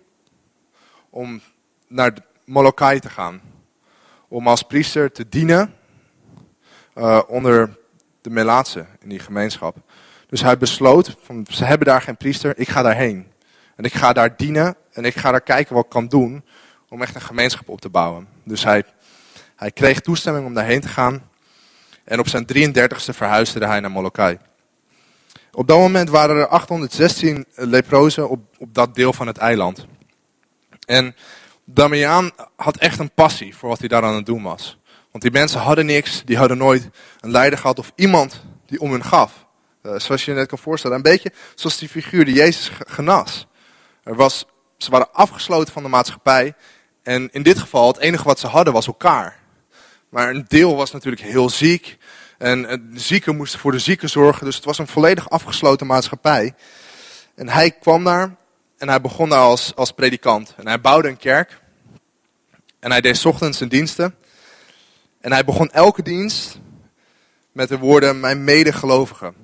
[1.17, 1.41] om
[1.89, 2.13] naar
[2.45, 3.41] Molokai te gaan.
[4.29, 5.75] Om als priester te dienen
[6.95, 7.77] uh, onder
[8.21, 9.77] de Melaatse in die gemeenschap.
[10.29, 13.27] Dus hij besloot, van, ze hebben daar geen priester, ik ga daarheen.
[13.77, 16.45] En ik ga daar dienen en ik ga daar kijken wat ik kan doen
[16.89, 18.29] om echt een gemeenschap op te bouwen.
[18.45, 18.85] Dus hij,
[19.57, 21.31] hij kreeg toestemming om daarheen te gaan.
[22.05, 24.39] En op zijn 33ste verhuisde hij naar Molokai.
[25.53, 29.87] Op dat moment waren er 816 leprozen op, op dat deel van het eiland.
[30.87, 31.17] En
[31.65, 34.79] Damian had echt een passie voor wat hij daar aan het doen was.
[35.11, 36.89] Want die mensen hadden niks, die hadden nooit
[37.21, 39.47] een leider gehad of iemand die om hun gaf.
[39.83, 40.97] Uh, zoals je je net kan voorstellen.
[40.97, 43.47] Een beetje zoals die figuur die Jezus genas.
[44.03, 44.47] Er was,
[44.77, 46.55] ze waren afgesloten van de maatschappij.
[47.03, 49.39] En in dit geval, het enige wat ze hadden was elkaar.
[50.09, 51.97] Maar een deel was natuurlijk heel ziek.
[52.39, 54.45] En de zieken moesten voor de zieken zorgen.
[54.45, 56.55] Dus het was een volledig afgesloten maatschappij.
[57.35, 58.37] En hij kwam daar
[58.79, 60.55] en hij begon daar als, als predikant.
[60.57, 61.61] En hij bouwde een kerk.
[62.79, 64.15] En hij deed ochtends zijn diensten.
[65.21, 66.59] En hij begon elke dienst
[67.53, 69.35] met de woorden, mijn medegelovigen.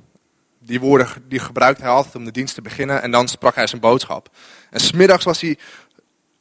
[0.58, 3.02] Die woorden die gebruikte hij altijd om de dienst te beginnen.
[3.02, 4.28] En dan sprak hij zijn boodschap.
[4.70, 5.58] En smiddags was hij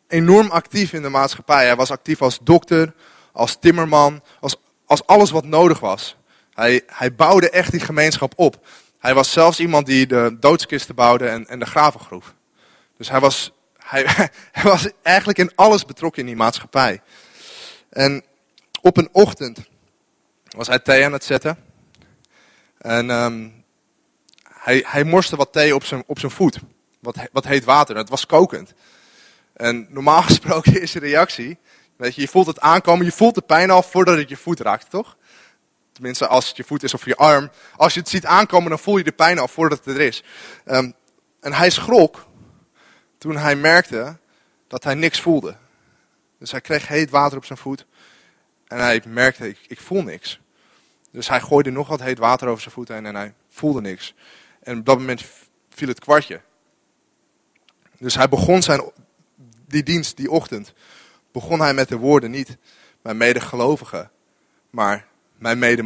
[0.07, 1.65] enorm actief in de maatschappij.
[1.65, 2.93] Hij was actief als dokter,
[3.31, 6.15] als timmerman, als, als alles wat nodig was.
[6.53, 8.67] Hij, hij bouwde echt die gemeenschap op.
[8.99, 12.33] Hij was zelfs iemand die de doodskisten bouwde en, en de graven groef.
[13.01, 13.51] Dus hij was,
[14.51, 17.01] hij, was eigenlijk in alles betrokken in die maatschappij.
[17.89, 18.23] En
[18.81, 19.59] op een ochtend
[20.49, 21.57] was hij thee aan het zetten.
[22.77, 23.63] En um,
[24.43, 26.59] hij, hij morste wat thee op zijn, op zijn voet.
[26.99, 27.95] Wat, wat heet water.
[27.95, 28.73] Het was kokend.
[29.53, 31.57] En normaal gesproken is de reactie,
[31.97, 34.59] weet je, je voelt het aankomen, je voelt de pijn al voordat het je voet
[34.59, 35.17] raakt, toch?
[35.91, 37.51] Tenminste, als het je voet is of je arm.
[37.75, 40.23] Als je het ziet aankomen, dan voel je de pijn al voordat het er is.
[40.65, 40.93] Um,
[41.39, 42.29] en hij schrok
[43.21, 44.17] toen hij merkte
[44.67, 45.55] dat hij niks voelde.
[46.37, 47.85] Dus hij kreeg heet water op zijn voet.
[48.67, 50.39] En hij merkte, ik, ik voel niks.
[51.11, 54.13] Dus hij gooide nog wat heet water over zijn voeten en hij voelde niks.
[54.63, 55.25] En op dat moment
[55.69, 56.41] viel het kwartje.
[57.97, 58.91] Dus hij begon zijn,
[59.67, 60.73] die dienst, die ochtend,
[61.31, 62.57] begon hij met de woorden niet
[63.01, 64.11] mijn medegelovigen,
[64.69, 65.05] maar
[65.37, 65.83] mijn mede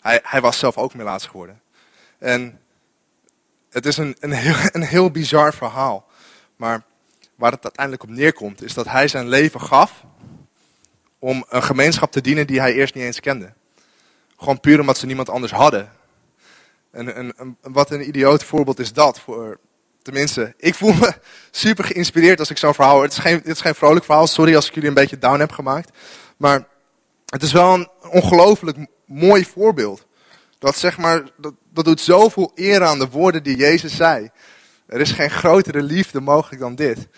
[0.00, 1.60] Hij, hij was zelf ook melaats geworden.
[2.18, 2.60] En
[3.70, 6.08] het is een, een, heel, een heel bizar verhaal.
[6.56, 6.82] Maar
[7.34, 10.04] waar het uiteindelijk op neerkomt, is dat hij zijn leven gaf
[11.18, 13.52] om een gemeenschap te dienen die hij eerst niet eens kende.
[14.36, 15.92] Gewoon puur omdat ze niemand anders hadden.
[16.90, 19.20] En, en, wat een idioot voorbeeld is dat.
[19.20, 19.60] Voor,
[20.02, 21.14] tenminste, ik voel me
[21.50, 23.02] super geïnspireerd als ik zo'n verhaal hoor.
[23.02, 25.40] Het is, geen, het is geen vrolijk verhaal, sorry als ik jullie een beetje down
[25.40, 25.98] heb gemaakt.
[26.36, 26.66] Maar
[27.26, 30.05] het is wel een ongelooflijk mooi voorbeeld.
[30.58, 34.30] Dat, zeg maar, dat, dat doet zoveel eer aan de woorden die Jezus zei.
[34.86, 37.08] Er is geen grotere liefde mogelijk dan dit.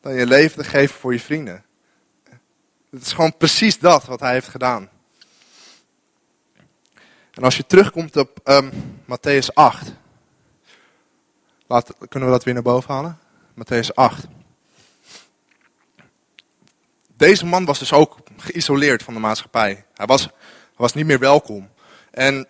[0.00, 1.64] Dan je leven te geven voor je vrienden.
[2.90, 4.88] Het is gewoon precies dat wat hij heeft gedaan.
[7.32, 8.70] En als je terugkomt op um,
[9.02, 9.92] Matthäus 8.
[11.66, 13.18] Laat, kunnen we dat weer naar boven halen?
[13.54, 14.26] Matthäus 8.
[17.16, 19.84] Deze man was dus ook geïsoleerd van de maatschappij.
[19.94, 20.32] Hij was, hij
[20.76, 21.70] was niet meer welkom.
[22.10, 22.48] En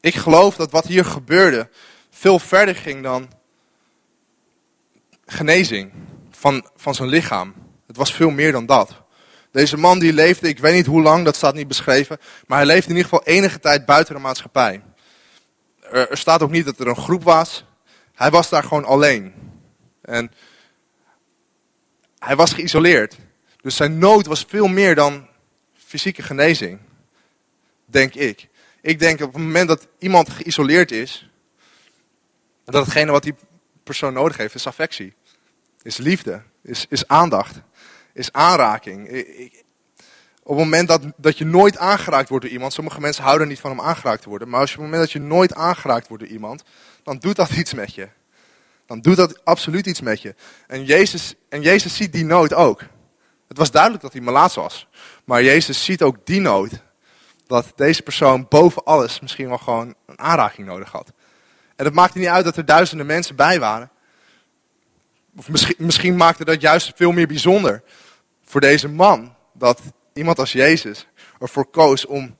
[0.00, 1.68] ik geloof dat wat hier gebeurde
[2.10, 3.30] veel verder ging dan
[5.26, 5.92] genezing
[6.30, 7.54] van, van zijn lichaam.
[7.86, 9.02] Het was veel meer dan dat.
[9.50, 12.66] Deze man die leefde, ik weet niet hoe lang, dat staat niet beschreven, maar hij
[12.66, 14.82] leefde in ieder geval enige tijd buiten de maatschappij.
[15.80, 17.64] Er, er staat ook niet dat er een groep was.
[18.14, 19.34] Hij was daar gewoon alleen.
[20.02, 20.32] En
[22.18, 23.16] hij was geïsoleerd.
[23.60, 25.28] Dus zijn nood was veel meer dan
[25.74, 26.78] fysieke genezing.
[27.84, 28.48] Denk ik.
[28.82, 31.30] Ik denk op het moment dat iemand geïsoleerd is,
[32.64, 33.34] dat hetgene wat die
[33.84, 35.14] persoon nodig heeft, is affectie.
[35.82, 36.42] Is liefde.
[36.62, 37.60] Is, is aandacht.
[38.12, 39.08] Is aanraking.
[40.42, 43.60] op het moment dat, dat je nooit aangeraakt wordt door iemand, sommige mensen houden niet
[43.60, 46.08] van om aangeraakt te worden, maar als je op het moment dat je nooit aangeraakt
[46.08, 46.62] wordt door iemand,
[47.02, 48.08] dan doet dat iets met je.
[48.86, 50.34] Dan doet dat absoluut iets met je.
[50.66, 52.80] En Jezus, en Jezus ziet die nood ook.
[53.48, 54.86] Het was duidelijk dat hij malaats was.
[55.24, 56.70] Maar Jezus ziet ook die nood.
[57.50, 61.12] Dat deze persoon boven alles misschien wel gewoon een aanraking nodig had.
[61.76, 63.90] En het maakte niet uit dat er duizenden mensen bij waren.
[65.36, 67.82] Of misschien, misschien maakte dat juist veel meer bijzonder
[68.44, 69.34] voor deze man.
[69.52, 69.80] Dat
[70.12, 71.06] iemand als Jezus
[71.40, 72.36] ervoor koos om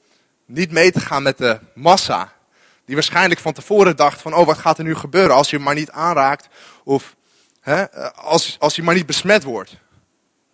[0.47, 2.33] niet mee te gaan met de massa.
[2.85, 5.65] Die waarschijnlijk van tevoren dacht van, oh wat gaat er nu gebeuren als je hem
[5.65, 6.49] maar niet aanraakt.
[6.85, 7.17] Of
[7.61, 9.77] hè, als, als je maar niet besmet wordt.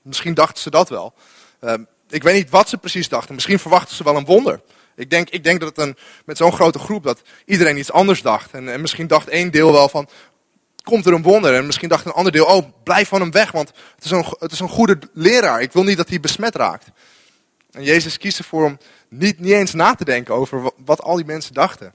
[0.02, 1.14] Misschien dachten ze dat wel.
[1.60, 3.34] Ehm, ik weet niet wat ze precies dachten.
[3.34, 4.60] Misschien verwachten ze wel een wonder.
[4.96, 8.22] Ik denk, ik denk dat het een, met zo'n grote groep dat iedereen iets anders
[8.22, 8.52] dacht.
[8.52, 10.08] En, en misschien dacht één deel wel van,
[10.82, 11.54] komt er een wonder.
[11.54, 14.24] En misschien dacht een ander deel, oh, blijf van hem weg, want het is, een,
[14.38, 15.60] het is een goede leraar.
[15.60, 16.86] Ik wil niet dat hij besmet raakt.
[17.70, 21.16] En Jezus kiest ervoor om niet, niet eens na te denken over wat, wat al
[21.16, 21.94] die mensen dachten.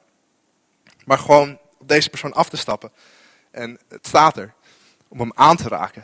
[1.06, 2.92] Maar gewoon op deze persoon af te stappen.
[3.52, 4.54] En het staat er,
[5.08, 6.04] om hem aan te raken.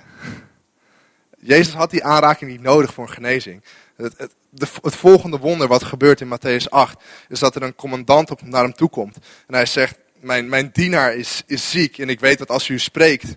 [1.39, 3.63] Jezus had die aanraking niet nodig voor een genezing.
[3.95, 4.34] Het, het,
[4.82, 8.63] het, volgende wonder wat gebeurt in Matthäus 8, is dat er een commandant op, naar
[8.63, 9.17] hem toe komt.
[9.47, 12.80] En hij zegt, mijn, mijn dienaar is, is ziek en ik weet dat als u
[12.80, 13.36] spreekt,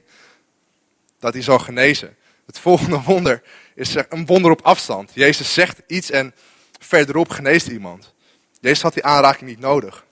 [1.19, 2.17] dat hij zal genezen.
[2.47, 3.43] Het volgende wonder
[3.75, 5.11] is een wonder op afstand.
[5.15, 6.35] Jezus zegt iets en
[6.79, 8.15] verderop geneest iemand.
[8.61, 10.05] Jezus had die aanraking niet nodig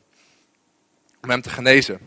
[1.22, 2.00] om hem te genezen.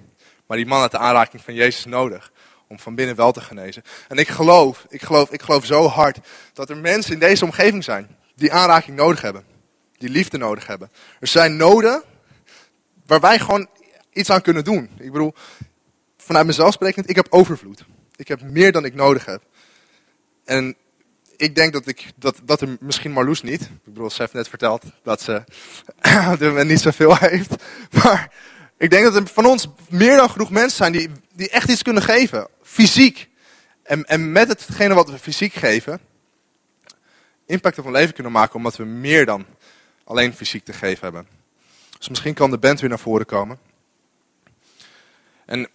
[0.47, 2.31] Maar die man had de aanraking van Jezus nodig
[2.71, 3.83] om van binnen wel te genezen.
[4.07, 6.19] En ik geloof, ik geloof, ik geloof zo hard
[6.53, 9.43] dat er mensen in deze omgeving zijn die aanraking nodig hebben.
[9.97, 10.91] Die liefde nodig hebben.
[11.19, 12.03] Er zijn noden
[13.05, 13.67] waar wij gewoon
[14.13, 14.89] iets aan kunnen doen.
[14.99, 15.33] Ik bedoel,
[16.17, 17.85] vanuit mezelf sprekend, ik heb overvloed.
[18.15, 19.41] Ik heb meer dan ik nodig heb.
[20.45, 20.75] En
[21.37, 23.61] ik denk dat, ik, dat, dat er misschien Marloes niet.
[23.61, 25.43] Ik bedoel, ze heeft net verteld dat ze
[26.39, 27.55] er niet zoveel heeft.
[27.91, 28.31] Maar
[28.81, 31.81] ik denk dat er van ons meer dan genoeg mensen zijn die, die echt iets
[31.81, 32.47] kunnen geven.
[32.63, 33.29] Fysiek.
[33.83, 35.99] En, en met hetgene wat we fysiek geven,
[37.45, 39.45] impact op een leven kunnen maken, omdat we meer dan
[40.03, 41.27] alleen fysiek te geven hebben.
[41.97, 43.59] Dus misschien kan de band weer naar voren komen.
[45.45, 45.69] En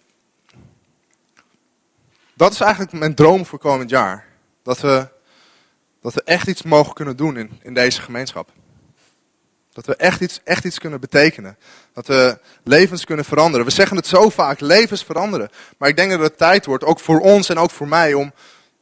[2.33, 4.25] dat is eigenlijk mijn droom voor komend jaar.
[4.63, 5.07] Dat we,
[6.01, 8.51] dat we echt iets mogen kunnen doen in, in deze gemeenschap.
[9.77, 11.57] Dat we echt iets, echt iets kunnen betekenen.
[11.93, 13.65] Dat we levens kunnen veranderen.
[13.65, 15.49] We zeggen het zo vaak, levens veranderen.
[15.77, 18.33] Maar ik denk dat het tijd wordt, ook voor ons en ook voor mij, om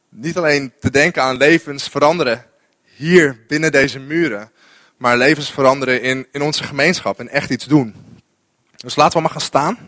[0.08, 2.44] niet alleen te denken aan levens veranderen
[2.82, 4.50] hier binnen deze muren.
[4.96, 7.94] Maar levens veranderen in, in onze gemeenschap en echt iets doen.
[8.76, 9.78] Dus laten we maar gaan staan.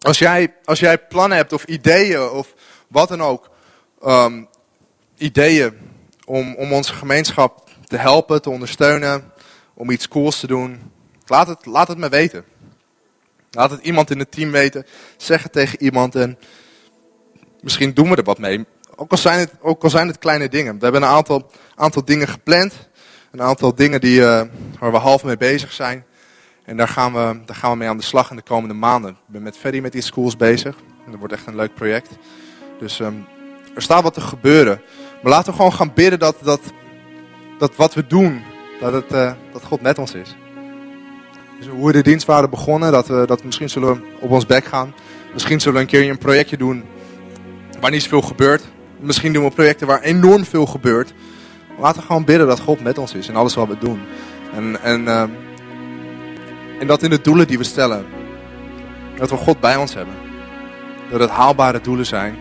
[0.00, 2.54] Als jij, als jij plannen hebt of ideeën of
[2.88, 3.50] wat dan ook,
[4.04, 4.48] um,
[5.16, 5.90] ideeën
[6.32, 9.32] om, om onze gemeenschap te helpen, te ondersteunen,
[9.74, 10.92] om iets cools te doen,
[11.26, 12.44] laat het, laat het me weten.
[13.50, 16.38] Laat het iemand in het team weten, zeg het tegen iemand en
[17.60, 18.64] misschien doen we er wat mee.
[18.96, 20.74] Ook al zijn het, ook al zijn het kleine dingen.
[20.78, 22.88] We hebben een aantal, aantal dingen gepland,
[23.30, 24.42] een aantal dingen die, uh,
[24.78, 26.04] waar we half mee bezig zijn.
[26.64, 29.10] En daar gaan, we, daar gaan we mee aan de slag in de komende maanden.
[29.10, 30.76] Ik ben met Ferry met die schools bezig.
[31.10, 32.08] Dat wordt echt een leuk project.
[32.78, 33.26] Dus um,
[33.74, 34.82] er staat wat te gebeuren.
[35.22, 36.60] Maar laten we gewoon gaan bidden dat, dat,
[37.58, 38.42] dat wat we doen,
[38.80, 40.36] dat, het, uh, dat God met ons is.
[41.58, 44.64] Dus hoe we de dienst waren begonnen, dat we, dat misschien zullen op ons bek
[44.64, 44.94] gaan.
[45.32, 46.84] Misschien zullen we een keer een projectje doen
[47.80, 48.62] waar niet zoveel gebeurt.
[49.00, 51.12] Misschien doen we projecten waar enorm veel gebeurt.
[51.78, 54.00] Laten we gewoon bidden dat God met ons is in alles wat we doen.
[54.54, 55.22] En, en uh,
[56.82, 58.06] en dat in de doelen die we stellen,
[59.16, 60.14] dat we God bij ons hebben.
[61.10, 62.36] Dat het haalbare doelen zijn.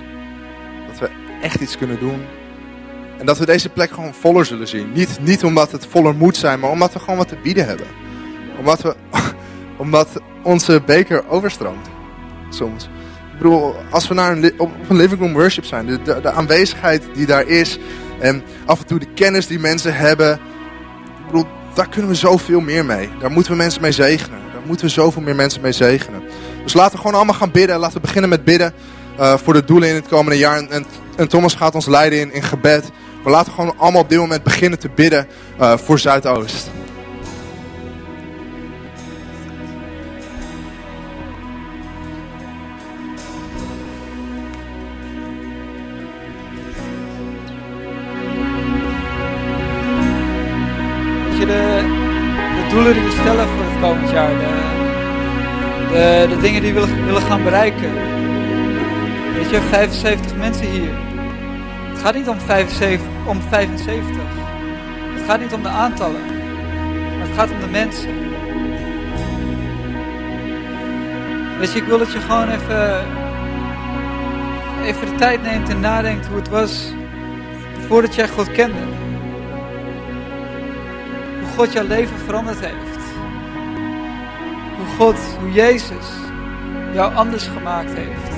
[0.88, 1.10] Dat we
[1.42, 2.22] echt iets kunnen doen.
[3.22, 4.92] En dat we deze plek gewoon voller zullen zien.
[4.94, 7.88] Niet, niet omdat het voller moet zijn, maar omdat we gewoon wat te bieden hebben.
[8.60, 8.96] Omdat, we,
[9.84, 10.08] omdat
[10.44, 11.88] onze beker overstroomt.
[12.50, 12.84] Soms.
[13.32, 17.04] Ik bedoel, als we naar een, op een living room worship zijn, de, de, aanwezigheid
[17.14, 17.80] die daar is.
[18.20, 20.34] En af en toe de kennis die mensen hebben.
[20.34, 23.10] Ik bedoel, daar kunnen we zoveel meer mee.
[23.20, 24.40] Daar moeten we mensen mee zegenen.
[24.54, 26.24] Daar moeten we zoveel meer mensen mee zegenen.
[26.64, 27.80] Dus laten we gewoon allemaal gaan bidden.
[27.80, 28.74] Laten we beginnen met bidden
[29.20, 30.58] uh, voor de doelen in het komende jaar.
[30.58, 32.92] En, en, en, Thomas gaat ons leiden in, in gebed.
[33.24, 35.28] Maar laten we gewoon allemaal op dit moment beginnen te bidden
[35.60, 36.70] uh, voor Zuidoost.
[52.72, 54.30] doelen die we stellen voor het komend jaar.
[54.30, 54.52] De,
[55.92, 57.94] de, de dingen die we willen, willen gaan bereiken.
[59.36, 60.90] Weet je, 75 mensen hier.
[61.92, 64.16] Het gaat niet om 75, om 75.
[65.14, 66.26] Het gaat niet om de aantallen.
[67.18, 68.30] Maar het gaat om de mensen.
[71.60, 73.06] Weet je, ik wil dat je gewoon even,
[74.84, 76.94] even de tijd neemt en nadenkt hoe het was
[77.88, 78.80] voordat jij God kende.
[81.56, 83.00] God jouw leven veranderd heeft.
[84.78, 86.08] Hoe God, hoe Jezus
[86.94, 88.36] jou anders gemaakt heeft.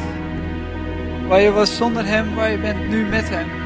[1.28, 3.63] Waar je was zonder Hem, waar je bent nu met Hem.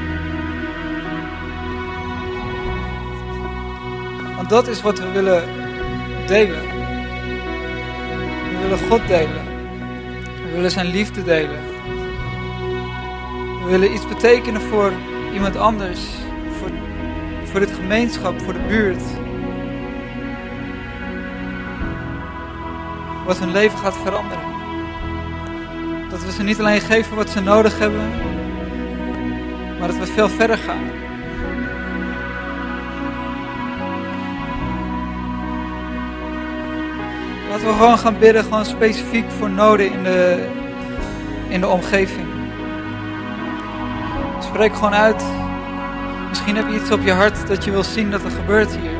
[4.48, 5.44] Dat is wat we willen
[6.26, 6.62] delen.
[8.50, 9.46] We willen God delen.
[10.44, 11.60] We willen Zijn liefde delen.
[13.64, 14.92] We willen iets betekenen voor
[15.32, 16.00] iemand anders.
[16.58, 16.70] Voor,
[17.44, 19.02] voor dit gemeenschap, voor de buurt.
[23.28, 24.44] wat hun leven gaat veranderen.
[26.10, 28.10] Dat we ze niet alleen geven wat ze nodig hebben,
[29.78, 31.07] maar dat we veel verder gaan.
[37.58, 40.48] Laten we gewoon gaan bidden, gewoon specifiek voor noden in de,
[41.48, 42.26] in de omgeving.
[44.40, 45.24] Spreek gewoon uit.
[46.28, 48.90] Misschien heb je iets op je hart dat je wil zien dat er gebeurt hier.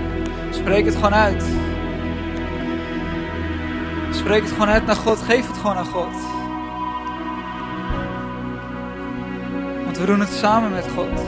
[0.51, 1.45] Spreek het gewoon uit.
[4.11, 5.23] Spreek het gewoon uit naar God.
[5.23, 6.15] Geef het gewoon aan God.
[9.85, 11.21] Want we doen het samen met God.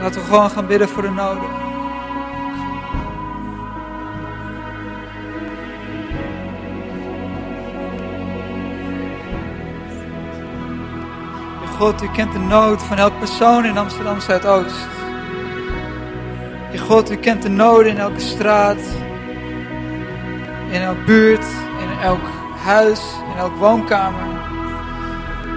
[0.00, 1.69] Laten we gewoon gaan bidden voor de noden.
[11.80, 14.88] God, u kent de nood van elke persoon in Amsterdam Zuidoost.
[16.76, 18.78] God, u kent de noden in elke straat,
[20.70, 21.44] in elk buurt,
[21.80, 22.20] in elk
[22.64, 23.00] huis,
[23.32, 24.28] in elk woonkamer.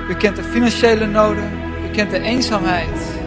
[0.10, 1.52] U kent de financiële noden,
[1.86, 3.20] u kent de eenzaamheid.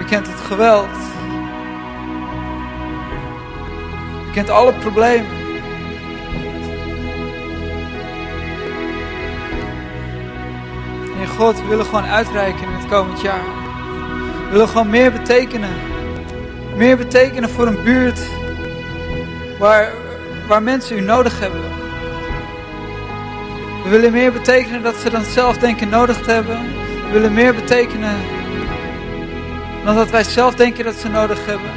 [0.00, 0.96] U kent het geweld.
[4.28, 5.35] U kent alle problemen.
[11.36, 13.44] God, we willen gewoon uitreiken in het komend jaar.
[14.44, 15.70] We willen gewoon meer betekenen.
[16.76, 18.20] Meer betekenen voor een buurt
[19.58, 19.92] waar,
[20.48, 21.60] waar mensen u nodig hebben.
[23.84, 26.58] We willen meer betekenen dat ze dan zelf denken nodig te hebben.
[27.06, 28.16] We willen meer betekenen
[29.84, 31.70] dan dat wij zelf denken dat ze nodig hebben.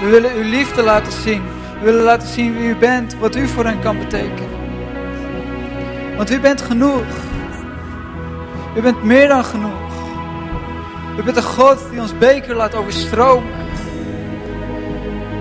[0.00, 1.42] We willen uw liefde laten zien.
[1.78, 4.63] We willen laten zien wie u bent, wat u voor hen kan betekenen.
[6.16, 7.04] Want u bent genoeg.
[8.76, 9.92] U bent meer dan genoeg.
[11.18, 13.52] U bent een God die ons beker laat overstromen.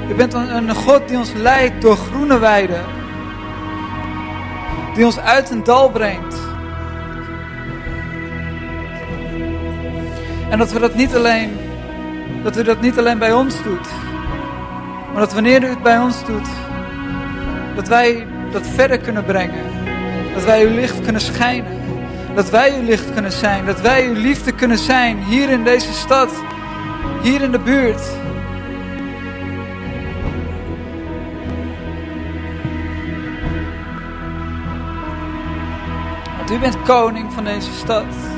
[0.09, 2.81] U bent een, God die ons leidt door groene weiden.
[4.95, 6.35] Die ons uit een dal brengt.
[10.49, 11.57] En dat we dat niet alleen,
[12.43, 13.87] dat u dat niet alleen bij ons doet.
[15.11, 16.47] Maar dat wanneer u het bij ons doet,
[17.75, 19.72] dat wij dat verder kunnen brengen.
[20.33, 21.81] Dat wij uw licht kunnen schijnen.
[22.35, 23.65] Dat wij uw licht kunnen zijn.
[23.65, 25.23] Dat wij uw liefde kunnen zijn.
[25.23, 26.29] Hier in deze stad.
[27.21, 28.01] Hier in de buurt.
[36.37, 38.32] Want u bent koning van deze stad.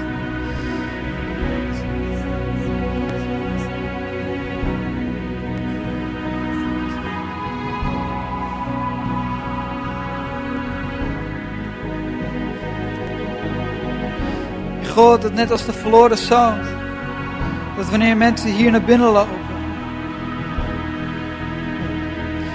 [14.95, 16.59] God, dat net als de verloren zoon,
[17.77, 19.39] dat wanneer mensen hier naar binnen lopen,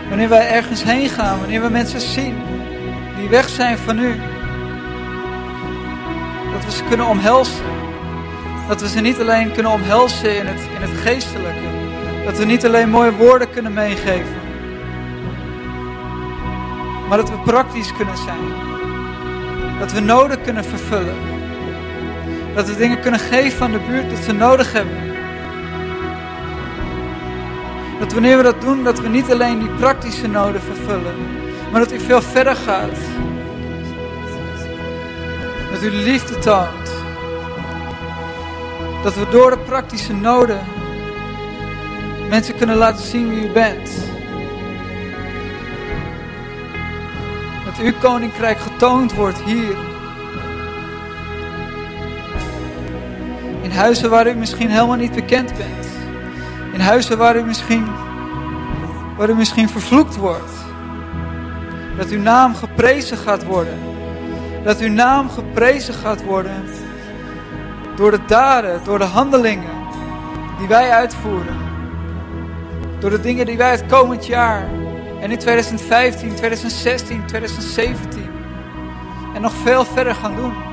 [0.09, 2.35] wanneer wij ergens heen gaan, wanneer we mensen zien
[3.19, 4.21] die weg zijn van u,
[6.53, 7.65] dat we ze kunnen omhelzen.
[8.69, 11.69] Dat we ze niet alleen kunnen omhelzen in het, in het geestelijke,
[12.25, 14.41] dat we niet alleen mooie woorden kunnen meegeven,
[17.09, 18.69] maar dat we praktisch kunnen zijn.
[19.79, 21.40] Dat we noden kunnen vervullen.
[22.55, 25.09] Dat we dingen kunnen geven aan de buurt dat ze nodig hebben.
[27.99, 31.15] Dat wanneer we dat doen, dat we niet alleen die praktische noden vervullen,
[31.71, 32.99] maar dat u veel verder gaat.
[35.73, 36.91] Dat u liefde toont.
[39.03, 40.61] Dat we door de praktische noden
[42.31, 43.91] mensen kunnen laten zien wie u bent.
[47.65, 49.90] Dat uw koninkrijk getoond wordt hier.
[53.71, 55.87] In huizen waar u misschien helemaal niet bekend bent.
[56.73, 57.87] In huizen waar u misschien,
[59.17, 60.53] waar u misschien vervloekt wordt.
[61.97, 63.79] Dat uw naam geprezen gaat worden.
[64.65, 66.65] Dat uw naam geprezen gaat worden.
[67.97, 69.77] Door de daden, door de handelingen
[70.59, 71.59] die wij uitvoeren.
[72.99, 74.69] Door de dingen die wij het komend jaar
[75.21, 78.31] en in 2015, 2016, 2017
[79.35, 80.70] en nog veel verder gaan doen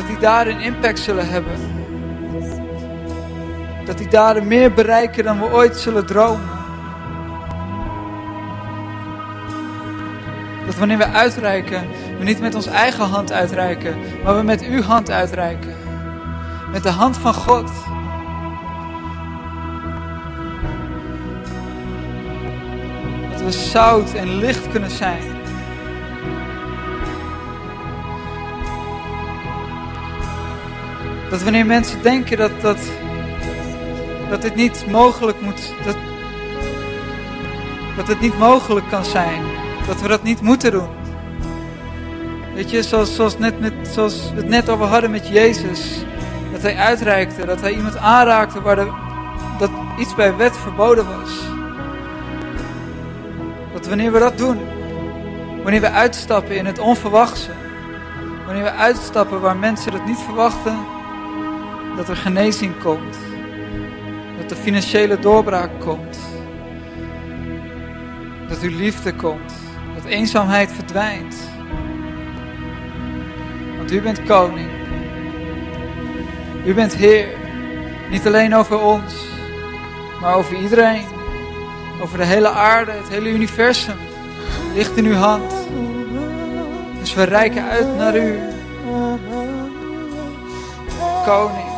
[0.00, 1.52] dat die daden impact zullen hebben.
[3.84, 6.48] Dat die daden meer bereiken dan we ooit zullen dromen.
[10.66, 11.86] Dat wanneer we uitreiken,
[12.18, 15.74] we niet met onze eigen hand uitreiken, maar we met uw hand uitreiken.
[16.72, 17.70] Met de hand van God.
[23.32, 25.39] Dat we zout en licht kunnen zijn.
[31.30, 32.78] Dat wanneer mensen denken dat, dat,
[34.28, 35.96] dat dit niet mogelijk moet, dat,
[37.96, 39.42] dat het niet mogelijk kan zijn.
[39.86, 40.88] Dat we dat niet moeten doen.
[42.54, 46.04] Weet je, zoals, zoals, net met, zoals we het net over hadden met Jezus.
[46.52, 48.92] Dat hij uitreikte, dat hij iemand aanraakte waar de,
[49.58, 51.30] dat iets bij wet verboden was.
[53.72, 54.58] Dat wanneer we dat doen,
[55.62, 57.50] wanneer we uitstappen in het onverwachte,
[58.44, 60.78] wanneer we uitstappen waar mensen het niet verwachten,
[61.96, 63.18] dat er genezing komt.
[64.40, 66.18] Dat er financiële doorbraak komt.
[68.48, 69.52] Dat uw liefde komt.
[69.94, 71.36] Dat eenzaamheid verdwijnt.
[73.76, 74.70] Want u bent koning.
[76.64, 77.28] U bent Heer.
[78.10, 79.14] Niet alleen over ons,
[80.20, 81.04] maar over iedereen.
[82.02, 83.96] Over de hele aarde, het hele universum.
[84.74, 85.52] Ligt in uw hand.
[87.00, 88.38] Dus we reiken uit naar u.
[91.24, 91.69] Koning.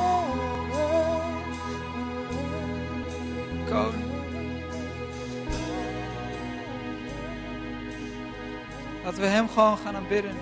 [9.23, 10.37] Laten we Hem gewoon gaan aanbidden.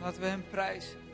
[0.00, 1.07] Laten we Hem prijzen.